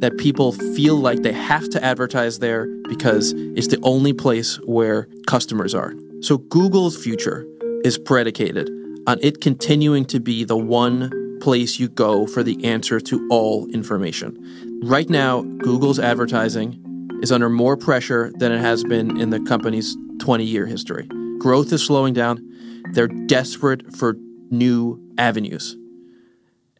that 0.00 0.18
people 0.18 0.50
feel 0.74 0.96
like 0.96 1.22
they 1.22 1.32
have 1.32 1.70
to 1.70 1.84
advertise 1.84 2.40
there 2.40 2.66
because 2.88 3.34
it's 3.54 3.68
the 3.68 3.78
only 3.84 4.12
place 4.12 4.56
where 4.64 5.06
customers 5.28 5.76
are. 5.76 5.94
So 6.22 6.38
Google's 6.38 7.00
future 7.00 7.46
is 7.84 7.98
predicated 7.98 8.68
on 9.06 9.20
it 9.22 9.40
continuing 9.40 10.04
to 10.06 10.18
be 10.18 10.42
the 10.42 10.56
one 10.56 11.29
place 11.40 11.78
you 11.78 11.88
go 11.88 12.26
for 12.26 12.42
the 12.42 12.64
answer 12.64 13.00
to 13.00 13.28
all 13.30 13.66
information. 13.70 14.80
Right 14.84 15.08
now, 15.08 15.42
Google's 15.42 15.98
advertising 15.98 17.08
is 17.22 17.32
under 17.32 17.48
more 17.48 17.76
pressure 17.76 18.32
than 18.36 18.52
it 18.52 18.60
has 18.60 18.84
been 18.84 19.20
in 19.20 19.30
the 19.30 19.40
company's 19.40 19.96
20 20.20 20.44
year 20.44 20.66
history. 20.66 21.08
Growth 21.38 21.72
is 21.72 21.84
slowing 21.84 22.14
down. 22.14 22.46
They're 22.92 23.08
desperate 23.08 23.94
for 23.96 24.16
new 24.50 25.00
avenues. 25.18 25.76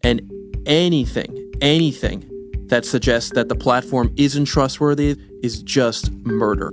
And 0.03 0.23
anything, 0.67 1.53
anything 1.61 2.27
that 2.69 2.85
suggests 2.85 3.31
that 3.35 3.49
the 3.49 3.57
platform 3.57 4.13
isn't 4.17 4.47
trustworthy 4.47 5.17
is 5.43 5.63
just 5.63 6.11
murder. 6.13 6.73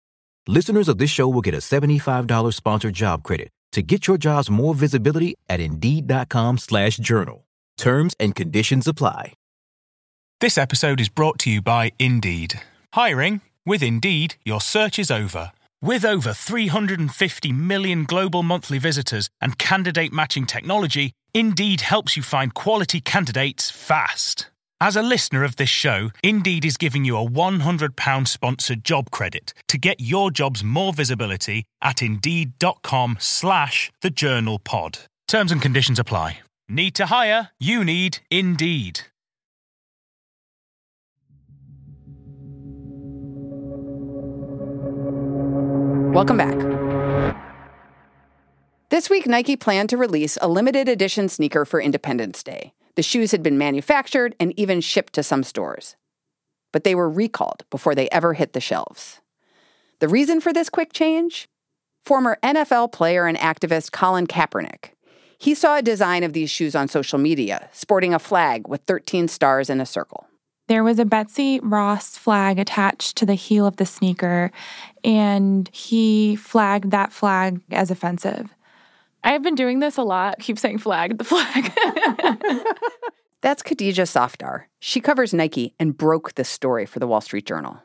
Listeners 0.47 0.89
of 0.89 0.97
this 0.97 1.11
show 1.11 1.27
will 1.27 1.41
get 1.41 1.53
a 1.53 1.57
$75 1.57 2.53
sponsored 2.53 2.95
job 2.95 3.21
credit 3.23 3.49
to 3.73 3.81
get 3.81 4.07
your 4.07 4.17
jobs 4.17 4.49
more 4.49 4.73
visibility 4.75 5.35
at 5.47 5.59
Indeed.com 5.59 6.57
slash 6.57 6.97
journal. 6.97 7.45
Terms 7.77 8.15
and 8.19 8.35
conditions 8.35 8.87
apply. 8.87 9.33
This 10.39 10.57
episode 10.57 10.99
is 10.99 11.09
brought 11.09 11.37
to 11.39 11.51
you 11.51 11.61
by 11.61 11.91
Indeed. 11.99 12.59
Hiring? 12.93 13.41
With 13.65 13.83
Indeed, 13.83 14.35
your 14.43 14.59
search 14.59 14.97
is 14.97 15.11
over. 15.11 15.51
With 15.83 16.03
over 16.03 16.33
350 16.33 17.51
million 17.51 18.03
global 18.05 18.41
monthly 18.43 18.79
visitors 18.79 19.29
and 19.39 19.57
candidate 19.57 20.11
matching 20.11 20.47
technology, 20.47 21.13
Indeed 21.33 21.81
helps 21.81 22.17
you 22.17 22.23
find 22.23 22.53
quality 22.53 22.99
candidates 23.01 23.69
fast. 23.69 24.50
As 24.83 24.95
a 24.95 25.03
listener 25.03 25.43
of 25.43 25.57
this 25.57 25.69
show, 25.69 26.09
Indeed 26.23 26.65
is 26.65 26.75
giving 26.75 27.05
you 27.05 27.15
a 27.15 27.23
£100 27.23 28.27
sponsored 28.27 28.83
job 28.83 29.11
credit 29.11 29.53
to 29.67 29.77
get 29.77 29.99
your 29.99 30.31
jobs 30.31 30.63
more 30.63 30.91
visibility 30.91 31.65
at 31.83 32.01
Indeed.com 32.01 33.17
slash 33.19 33.91
The 34.01 34.09
Journal 34.09 34.57
Pod. 34.57 34.97
Terms 35.27 35.51
and 35.51 35.61
conditions 35.61 35.99
apply. 35.99 36.39
Need 36.67 36.95
to 36.95 37.05
hire? 37.05 37.51
You 37.59 37.85
need 37.85 38.17
Indeed. 38.31 39.01
Welcome 46.15 46.37
back. 46.37 46.57
This 48.89 49.11
week, 49.11 49.27
Nike 49.27 49.55
planned 49.55 49.89
to 49.89 49.97
release 49.97 50.39
a 50.41 50.47
limited 50.47 50.89
edition 50.89 51.29
sneaker 51.29 51.65
for 51.65 51.79
Independence 51.79 52.41
Day. 52.41 52.73
The 52.95 53.03
shoes 53.03 53.31
had 53.31 53.43
been 53.43 53.57
manufactured 53.57 54.35
and 54.39 54.57
even 54.59 54.81
shipped 54.81 55.13
to 55.13 55.23
some 55.23 55.43
stores. 55.43 55.95
But 56.71 56.83
they 56.83 56.95
were 56.95 57.09
recalled 57.09 57.63
before 57.69 57.95
they 57.95 58.09
ever 58.09 58.33
hit 58.33 58.53
the 58.53 58.59
shelves. 58.59 59.21
The 59.99 60.07
reason 60.07 60.41
for 60.41 60.51
this 60.51 60.69
quick 60.69 60.93
change? 60.93 61.47
Former 62.05 62.37
NFL 62.43 62.91
player 62.91 63.27
and 63.27 63.37
activist 63.37 63.91
Colin 63.91 64.27
Kaepernick. 64.27 64.91
He 65.37 65.55
saw 65.55 65.77
a 65.77 65.81
design 65.81 66.23
of 66.23 66.33
these 66.33 66.49
shoes 66.49 66.75
on 66.75 66.87
social 66.87 67.17
media, 67.17 67.69
sporting 67.71 68.13
a 68.13 68.19
flag 68.19 68.67
with 68.67 68.81
13 68.81 69.27
stars 69.27 69.69
in 69.69 69.81
a 69.81 69.85
circle. 69.85 70.27
There 70.67 70.83
was 70.83 70.99
a 70.99 71.05
Betsy 71.05 71.59
Ross 71.61 72.17
flag 72.17 72.59
attached 72.59 73.17
to 73.17 73.25
the 73.25 73.33
heel 73.33 73.65
of 73.65 73.77
the 73.77 73.85
sneaker, 73.85 74.51
and 75.03 75.69
he 75.73 76.35
flagged 76.35 76.91
that 76.91 77.11
flag 77.11 77.59
as 77.71 77.91
offensive. 77.91 78.49
I've 79.23 79.43
been 79.43 79.55
doing 79.55 79.79
this 79.79 79.97
a 79.97 80.03
lot. 80.03 80.39
Keep 80.39 80.59
saying 80.59 80.79
flag, 80.79 81.17
the 81.17 81.23
flag. 81.23 81.71
That's 83.41 83.63
Khadija 83.63 84.05
Safdar. 84.05 84.65
She 84.79 84.99
covers 84.99 85.33
Nike 85.33 85.73
and 85.79 85.97
broke 85.97 86.35
this 86.35 86.49
story 86.49 86.85
for 86.85 86.99
the 86.99 87.07
Wall 87.07 87.21
Street 87.21 87.45
Journal. 87.45 87.81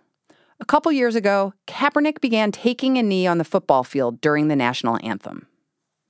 A 0.60 0.64
couple 0.64 0.90
years 0.92 1.14
ago, 1.14 1.52
Kaepernick 1.66 2.20
began 2.20 2.52
taking 2.52 2.96
a 2.96 3.02
knee 3.02 3.26
on 3.26 3.38
the 3.38 3.44
football 3.44 3.84
field 3.84 4.20
during 4.20 4.48
the 4.48 4.56
national 4.56 4.98
anthem. 5.02 5.46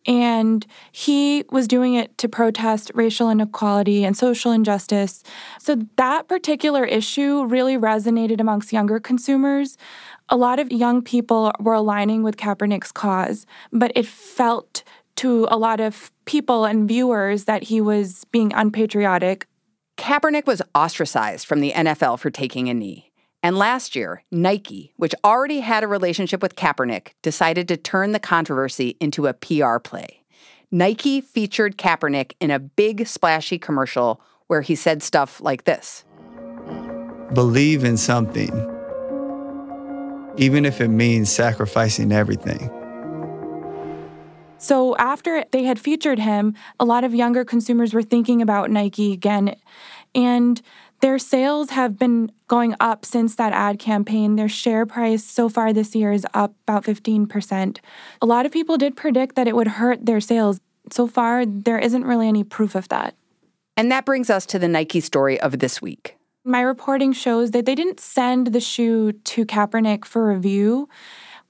And 0.07 0.65
he 0.93 1.45
was 1.51 1.67
doing 1.67 1.95
it 1.95 2.17
to 2.19 2.29
protest 2.29 2.93
racial 2.95 3.29
inequality 3.29 4.05
and 4.05 4.17
social 4.17 4.53
injustice. 4.53 5.25
So 5.59 5.83
that 5.97 6.29
particular 6.29 6.85
issue 6.85 7.45
really 7.45 7.77
resonated 7.77 8.41
amongst 8.41 8.73
younger 8.73 9.01
consumers. 9.01 9.77
A 10.29 10.37
lot 10.37 10.61
of 10.61 10.71
young 10.71 11.03
people 11.03 11.53
were 11.59 11.75
aligning 11.75 12.23
with 12.23 12.37
Kaepernick's 12.37 12.93
cause, 12.93 13.47
but 13.73 13.91
it 13.97 14.07
felt 14.07 14.85
to 15.17 15.47
a 15.51 15.57
lot 15.57 15.81
of 15.81 16.11
people 16.25 16.65
and 16.65 16.89
viewers 16.89 17.45
that 17.45 17.65
he 17.65 17.81
was 17.81 18.25
being 18.33 18.53
unpatriotic. 18.53 19.47
Kaepernick 19.97 20.47
was 20.47 20.63
ostracized 20.75 21.47
from 21.47 21.61
the 21.61 21.73
NFL 21.73 22.19
for 22.19 22.31
taking 22.31 22.69
a 22.69 22.75
knee. 22.75 23.11
And 23.43 23.57
last 23.57 23.95
year, 23.95 24.25
Nike, 24.31 24.93
which 24.97 25.15
already 25.25 25.61
had 25.61 25.85
a 25.85 25.89
relationship 25.89 26.43
with 26.43 26.57
Kaepernick, 26.57 27.13
decided 27.23 27.69
to 27.69 27.77
turn 27.77 28.13
the 28.13 28.19
controversy 28.19 28.97
into 29.01 29.27
a 29.27 29.35
PR 29.35 29.79
play. 29.79 30.23
Nike 30.71 31.21
featured 31.21 31.79
Kaepernick 31.79 32.33
in 32.41 32.51
a 32.51 32.59
big, 32.59 33.07
splashy 33.07 33.59
commercial 33.59 34.21
where 34.49 34.63
he 34.63 34.75
said 34.75 35.03
stuff 35.03 35.41
like 35.41 35.65
this 35.65 36.05
Believe 37.35 37.85
in 37.85 37.97
something, 37.97 38.51
even 40.37 40.65
if 40.65 40.81
it 40.81 40.89
means 40.89 41.31
sacrificing 41.31 42.13
everything. 42.13 42.71
So, 44.59 44.97
after 44.97 45.45
they 45.51 45.65
had 45.65 45.79
featured 45.79 46.19
him, 46.19 46.55
a 46.81 46.85
lot 46.85 47.05
of 47.05 47.15
younger 47.15 47.45
consumers 47.45 47.93
were 47.93 48.03
thinking 48.03 48.41
about 48.41 48.71
Nike 48.71 49.13
again. 49.13 49.55
And 50.15 50.63
their 51.01 51.19
sales 51.19 51.71
have 51.71 51.99
been 51.99 52.33
going 52.49 52.75
up 52.81 53.05
since 53.05 53.35
that 53.35 53.53
ad 53.53 53.79
campaign. 53.79 54.37
Their 54.37 54.49
share 54.49 54.87
price 54.87 55.25
so 55.25 55.49
far 55.49 55.73
this 55.73 55.95
year 55.95 56.11
is 56.11 56.27
up 56.33 56.55
about 56.67 56.85
15%. 56.85 57.79
A 58.23 58.27
lot 58.27 58.47
of 58.47 58.53
people 58.53 58.79
did 58.79 58.97
predict 58.97 59.37
that 59.37 59.47
it 59.47 59.55
would 59.55 59.69
hurt 59.69 60.07
their 60.07 60.21
sales. 60.21 60.61
So 60.91 61.07
far, 61.07 61.45
there 61.45 61.79
isn't 61.79 62.05
really 62.05 62.29
any 62.29 62.45
proof 62.45 62.75
of 62.75 62.89
that. 62.89 63.15
And 63.77 63.93
that 63.93 64.07
brings 64.07 64.31
us 64.31 64.47
to 64.47 64.59
the 64.59 64.69
Nike 64.69 65.01
story 65.01 65.39
of 65.39 65.59
this 65.59 65.83
week. 65.83 66.17
My 66.45 66.61
reporting 66.61 67.13
shows 67.13 67.51
that 67.51 67.67
they 67.67 67.75
didn't 67.75 68.01
send 68.01 68.49
the 68.49 68.61
shoe 68.61 69.13
to 69.13 69.45
Kaepernick 69.45 70.05
for 70.05 70.27
review. 70.27 70.89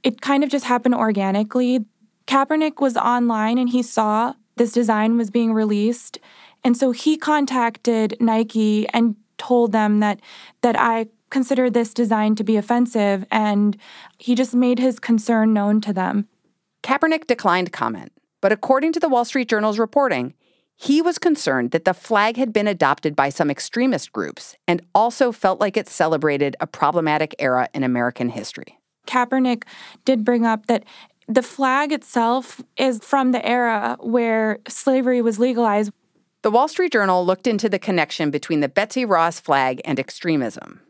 it 0.03 0.21
kind 0.21 0.45
of 0.45 0.51
just 0.51 0.65
happened 0.65 0.95
organically. 0.95 1.85
Kaepernick 2.27 2.81
was 2.81 2.97
online 2.97 3.59
and 3.59 3.69
he 3.69 3.83
saw 3.83 4.35
this 4.57 4.73
design 4.73 5.17
was 5.17 5.31
being 5.31 5.53
released. 5.53 6.19
And 6.65 6.77
so 6.77 6.91
he 6.91 7.17
contacted 7.17 8.17
Nike 8.21 8.89
and 8.89 9.17
told 9.39 9.73
them 9.73 10.01
that 10.01 10.21
that 10.63 10.77
I 10.79 11.07
consider 11.31 11.69
this 11.69 11.93
design 11.93 12.35
to 12.37 12.45
be 12.45 12.57
offensive 12.57 13.27
and 13.31 13.77
he 14.19 14.35
just 14.35 14.55
made 14.55 14.79
his 14.79 14.99
concern 14.99 15.53
known 15.53 15.81
to 15.83 15.93
them. 15.93 16.29
Kaepernick 16.83 17.27
declined 17.27 17.73
comment, 17.73 18.13
but 18.41 18.53
according 18.53 18.93
to 18.93 19.01
the 19.01 19.09
Wall 19.09 19.25
Street 19.25 19.49
Journal's 19.49 19.79
reporting, 19.79 20.35
he 20.77 21.01
was 21.01 21.19
concerned 21.19 21.71
that 21.71 21.85
the 21.85 21.95
flag 21.95 22.37
had 22.37 22.53
been 22.53 22.69
adopted 22.69 23.17
by 23.17 23.29
some 23.31 23.51
extremist 23.51 24.13
groups 24.13 24.57
and 24.69 24.83
also 24.95 25.33
felt 25.33 25.59
like 25.59 25.77
it 25.77 25.89
celebrated 25.89 26.55
a 26.61 26.67
problematic 26.67 27.35
era 27.39 27.69
in 27.75 27.83
American 27.83 28.29
history. 28.29 28.79
Kaepernick 29.07 29.65
did 30.05 30.25
bring 30.25 30.45
up 30.45 30.67
that 30.67 30.85
the 31.29 31.43
flag 31.43 31.93
itself 31.93 32.63
is 32.77 33.01
from 33.03 33.33
the 33.33 33.45
era 33.45 33.97
where 34.01 34.59
slavery 34.69 35.21
was 35.23 35.39
legalized. 35.39 35.93
The 36.43 36.51
Wall 36.51 36.69
Street 36.69 36.93
Journal 36.93 37.27
looked 37.27 37.47
into 37.47 37.69
the 37.69 37.79
connection 37.79 38.31
between 38.31 38.61
the 38.61 38.69
Betsy 38.69 39.05
Ross 39.05 39.41
flag 39.41 39.81
and 39.85 39.99
extremism. 39.99 40.81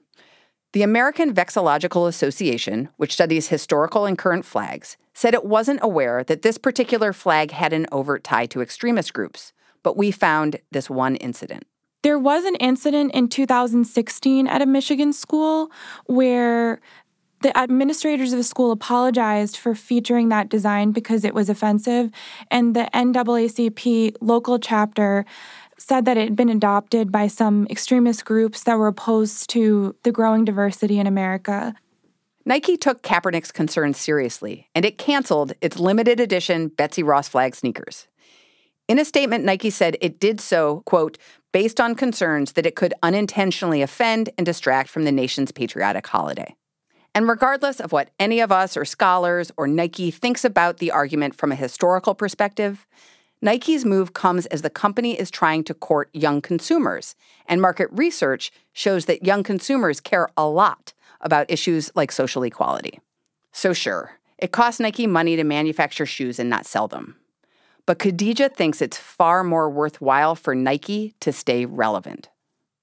The 0.72 0.82
American 0.82 1.32
Vexillological 1.32 2.06
Association, 2.06 2.90
which 2.98 3.14
studies 3.14 3.48
historical 3.48 4.04
and 4.04 4.18
current 4.18 4.44
flags, 4.44 4.98
said 5.14 5.32
it 5.32 5.46
wasn't 5.46 5.80
aware 5.82 6.22
that 6.24 6.42
this 6.42 6.58
particular 6.58 7.14
flag 7.14 7.52
had 7.52 7.72
an 7.72 7.86
overt 7.90 8.22
tie 8.22 8.44
to 8.46 8.60
extremist 8.60 9.14
groups, 9.14 9.54
but 9.82 9.96
we 9.96 10.10
found 10.10 10.60
this 10.72 10.90
one 10.90 11.16
incident. 11.16 11.64
There 12.02 12.18
was 12.18 12.44
an 12.44 12.56
incident 12.56 13.12
in 13.14 13.28
2016 13.28 14.46
at 14.46 14.60
a 14.60 14.66
Michigan 14.66 15.12
school 15.14 15.70
where 16.04 16.80
the 17.42 17.56
administrators 17.56 18.32
of 18.32 18.38
the 18.38 18.44
school 18.44 18.72
apologized 18.72 19.56
for 19.56 19.74
featuring 19.74 20.28
that 20.30 20.48
design 20.48 20.92
because 20.92 21.24
it 21.24 21.34
was 21.34 21.48
offensive, 21.48 22.10
and 22.50 22.74
the 22.74 22.88
NAACP 22.94 24.16
local 24.20 24.58
chapter 24.58 25.24
said 25.78 26.04
that 26.06 26.16
it 26.16 26.24
had 26.24 26.36
been 26.36 26.48
adopted 26.48 27.12
by 27.12 27.26
some 27.26 27.66
extremist 27.68 28.24
groups 28.24 28.62
that 28.62 28.78
were 28.78 28.86
opposed 28.86 29.50
to 29.50 29.94
the 30.02 30.12
growing 30.12 30.44
diversity 30.44 30.98
in 30.98 31.06
America. 31.06 31.74
Nike 32.44 32.76
took 32.76 33.02
Kaepernick's 33.02 33.52
concerns 33.52 33.98
seriously, 33.98 34.68
and 34.74 34.84
it 34.84 34.98
canceled 34.98 35.52
its 35.60 35.78
limited 35.78 36.20
edition 36.20 36.68
Betsy 36.68 37.02
Ross 37.02 37.28
flag 37.28 37.54
sneakers. 37.54 38.06
In 38.88 39.00
a 39.00 39.04
statement, 39.04 39.44
Nike 39.44 39.70
said 39.70 39.96
it 40.00 40.20
did 40.20 40.40
so, 40.40 40.82
quote, 40.86 41.18
based 41.52 41.80
on 41.80 41.96
concerns 41.96 42.52
that 42.52 42.66
it 42.66 42.76
could 42.76 42.94
unintentionally 43.02 43.82
offend 43.82 44.30
and 44.38 44.46
distract 44.46 44.88
from 44.88 45.04
the 45.04 45.12
nation's 45.12 45.50
patriotic 45.50 46.06
holiday. 46.06 46.54
And 47.16 47.26
regardless 47.26 47.80
of 47.80 47.92
what 47.92 48.10
any 48.20 48.40
of 48.40 48.52
us 48.52 48.76
or 48.76 48.84
scholars 48.84 49.50
or 49.56 49.66
Nike 49.66 50.10
thinks 50.10 50.44
about 50.44 50.76
the 50.76 50.90
argument 50.90 51.34
from 51.34 51.50
a 51.50 51.54
historical 51.54 52.14
perspective, 52.14 52.86
Nike's 53.40 53.86
move 53.86 54.12
comes 54.12 54.44
as 54.44 54.60
the 54.60 54.68
company 54.68 55.18
is 55.18 55.30
trying 55.30 55.64
to 55.64 55.72
court 55.72 56.10
young 56.12 56.42
consumers, 56.42 57.14
and 57.46 57.62
market 57.62 57.88
research 57.90 58.52
shows 58.74 59.06
that 59.06 59.24
young 59.24 59.42
consumers 59.42 59.98
care 59.98 60.28
a 60.36 60.46
lot 60.46 60.92
about 61.22 61.50
issues 61.50 61.90
like 61.94 62.12
social 62.12 62.42
equality. 62.42 63.00
So, 63.50 63.72
sure, 63.72 64.18
it 64.36 64.52
costs 64.52 64.78
Nike 64.78 65.06
money 65.06 65.36
to 65.36 65.44
manufacture 65.44 66.04
shoes 66.04 66.38
and 66.38 66.50
not 66.50 66.66
sell 66.66 66.86
them. 66.86 67.16
But 67.86 67.98
Khadija 67.98 68.54
thinks 68.54 68.82
it's 68.82 68.98
far 68.98 69.42
more 69.42 69.70
worthwhile 69.70 70.34
for 70.34 70.54
Nike 70.54 71.14
to 71.20 71.32
stay 71.32 71.64
relevant. 71.64 72.28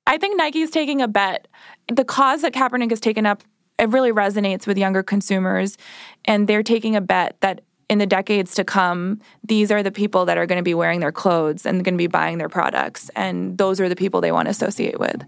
I 0.07 0.17
think 0.17 0.37
Nike's 0.37 0.71
taking 0.71 1.01
a 1.03 1.07
bet. 1.07 1.47
The 1.87 2.03
cause 2.03 2.41
that 2.41 2.53
Kaepernick 2.53 2.89
has 2.89 2.99
taken 2.99 3.25
up, 3.25 3.43
it 3.79 3.89
really 3.89 4.11
resonates 4.11 4.67
with 4.67 4.77
younger 4.77 5.03
consumers, 5.03 5.77
and 6.25 6.47
they're 6.47 6.63
taking 6.63 6.95
a 6.95 7.01
bet 7.01 7.37
that 7.41 7.61
in 7.89 7.97
the 7.97 8.05
decades 8.05 8.55
to 8.55 8.63
come, 8.63 9.19
these 9.43 9.71
are 9.71 9.83
the 9.83 9.91
people 9.91 10.25
that 10.25 10.37
are 10.37 10.45
going 10.45 10.57
to 10.57 10.63
be 10.63 10.73
wearing 10.73 10.99
their 10.99 11.11
clothes 11.11 11.65
and 11.65 11.83
going 11.83 11.93
to 11.93 11.97
be 11.97 12.07
buying 12.07 12.37
their 12.37 12.49
products, 12.49 13.09
and 13.15 13.57
those 13.57 13.79
are 13.79 13.89
the 13.89 13.95
people 13.95 14.21
they 14.21 14.31
want 14.31 14.47
to 14.47 14.51
associate 14.51 14.99
with. 14.99 15.23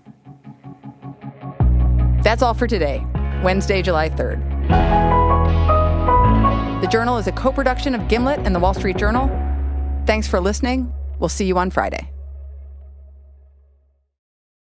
That's 2.23 2.41
all 2.41 2.53
for 2.53 2.65
today, 2.65 3.05
Wednesday, 3.43 3.81
July 3.81 4.09
3rd. 4.09 4.41
The 6.81 6.87
Journal 6.87 7.17
is 7.17 7.27
a 7.27 7.31
co 7.31 7.51
production 7.51 7.93
of 7.95 8.07
Gimlet 8.07 8.39
and 8.39 8.55
the 8.55 8.59
Wall 8.59 8.73
Street 8.73 8.97
Journal. 8.97 9.27
Thanks 10.05 10.27
for 10.27 10.39
listening. 10.39 10.91
We'll 11.19 11.29
see 11.29 11.45
you 11.45 11.57
on 11.57 11.69
Friday. 11.69 12.14